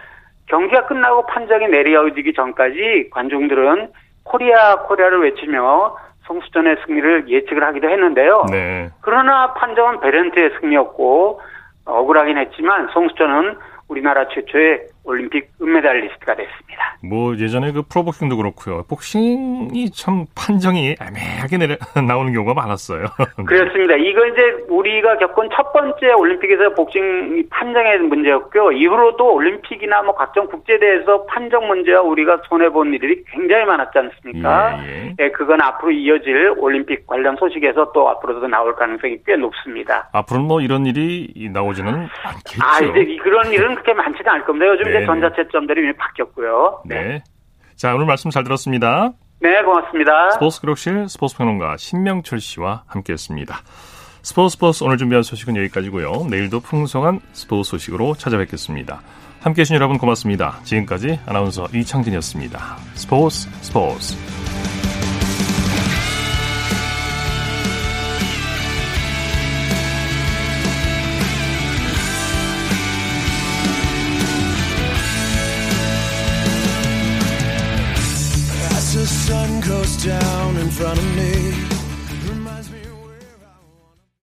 경기가 0.48 0.86
끝나고 0.86 1.26
판정이 1.28 1.68
내려지기 1.68 2.34
전까지 2.34 3.10
관중들은 3.12 3.92
코리아 4.24 4.76
코리아를 4.84 5.22
외치며 5.24 5.96
송순천의 6.28 6.78
승리를 6.86 7.30
예측을 7.30 7.64
하기도 7.64 7.90
했는데요. 7.90 8.46
네. 8.52 8.90
그러나 9.02 9.54
판정은 9.54 10.00
베렌트의 10.02 10.52
승리였고 10.60 11.42
억울하긴 11.86 12.38
했지만 12.38 12.90
송순천은 12.94 13.58
우리나라 13.88 14.28
최초의 14.28 14.88
올림픽 15.04 15.50
은메달리스트가 15.62 16.36
됐습니다. 16.36 16.98
뭐 17.04 17.36
예전에 17.36 17.72
그 17.72 17.82
프로복싱도 17.82 18.38
그렇고요. 18.38 18.84
복싱이 18.88 19.92
참 19.92 20.26
판정이 20.36 20.96
애매하게 21.02 21.58
내려, 21.58 21.76
나오는 22.08 22.32
경우가 22.34 22.54
많았어요. 22.54 23.06
그렇습니다. 23.46 23.96
이거 23.96 24.26
이제 24.28 24.42
우리가 24.70 25.18
겪은 25.18 25.50
첫 25.54 25.74
번째 25.74 26.14
올림픽에서 26.14 26.74
복싱 26.76 27.48
판정의 27.50 28.00
문제였고요. 28.00 28.72
이후로도 28.74 29.34
올림픽이나 29.34 30.04
뭐 30.04 30.14
각종 30.16 30.48
국제대회에서 30.48 31.26
판정 31.26 31.68
문제와 31.68 32.02
우리가 32.02 32.42
손해 32.48 32.70
본 32.70 32.94
일이 32.94 33.24
굉장히 33.32 33.66
많았지 33.66 33.98
않습니까? 33.98 34.80
예, 34.84 34.88
예. 34.92 35.16
예, 35.20 35.30
그건 35.32 35.62
앞으로 35.62 35.92
이어질 35.92 36.54
올림픽 36.58 37.08
관련 37.08 37.36
소식에서 37.38 37.92
또 37.94 38.10
앞으로도 38.10 38.48
나올 38.48 38.76
가능성이 38.76 39.18
꽤 39.26 39.36
높습니다. 39.36 40.10
앞으로는 40.14 40.48
뭐 40.48 40.62
이런 40.62 40.86
일이 40.86 41.50
나오지는 41.52 42.08
않겠죠. 42.24 42.62
아, 42.62 42.80
이제 42.80 43.18
그런 43.24 43.52
일은 43.52 43.74
그렇게 43.76 43.94
많지는 43.94 44.30
않을 44.30 44.46
겁니다. 44.46 44.68
요즘 44.68 44.91
네. 44.92 44.98
이제 44.98 45.06
전자채점들이 45.06 45.82
이미 45.82 45.94
바뀌었고요. 45.96 46.84
네. 46.86 47.04
네. 47.04 47.24
자, 47.76 47.96
오늘 47.96 48.06
말씀 48.06 48.30
잘 48.30 48.44
들었습니다. 48.44 49.14
네, 49.40 49.62
고맙습니다. 49.64 50.32
스포츠 50.32 50.62
기록실 50.62 51.10
스포츠 51.10 51.36
평론가 51.36 51.78
신명철 51.78 52.40
씨와 52.40 52.84
함께했습니다. 52.88 53.56
스포츠 54.22 54.54
스포츠 54.54 54.84
오늘 54.84 54.98
준비한 54.98 55.24
소식은 55.24 55.58
여기까지고요. 55.58 56.28
내일도 56.30 56.60
풍성한 56.60 57.22
스포츠 57.34 57.72
소식으로 57.72 58.14
찾아뵙겠습니다. 58.14 59.02
함께해 59.42 59.64
주신 59.64 59.76
여러분 59.76 59.98
고맙습니다. 59.98 60.60
지금까지 60.64 61.20
아나운서 61.26 61.66
이창진이었습니다. 61.74 62.60
스포츠 62.94 63.50
스포츠 63.62 64.16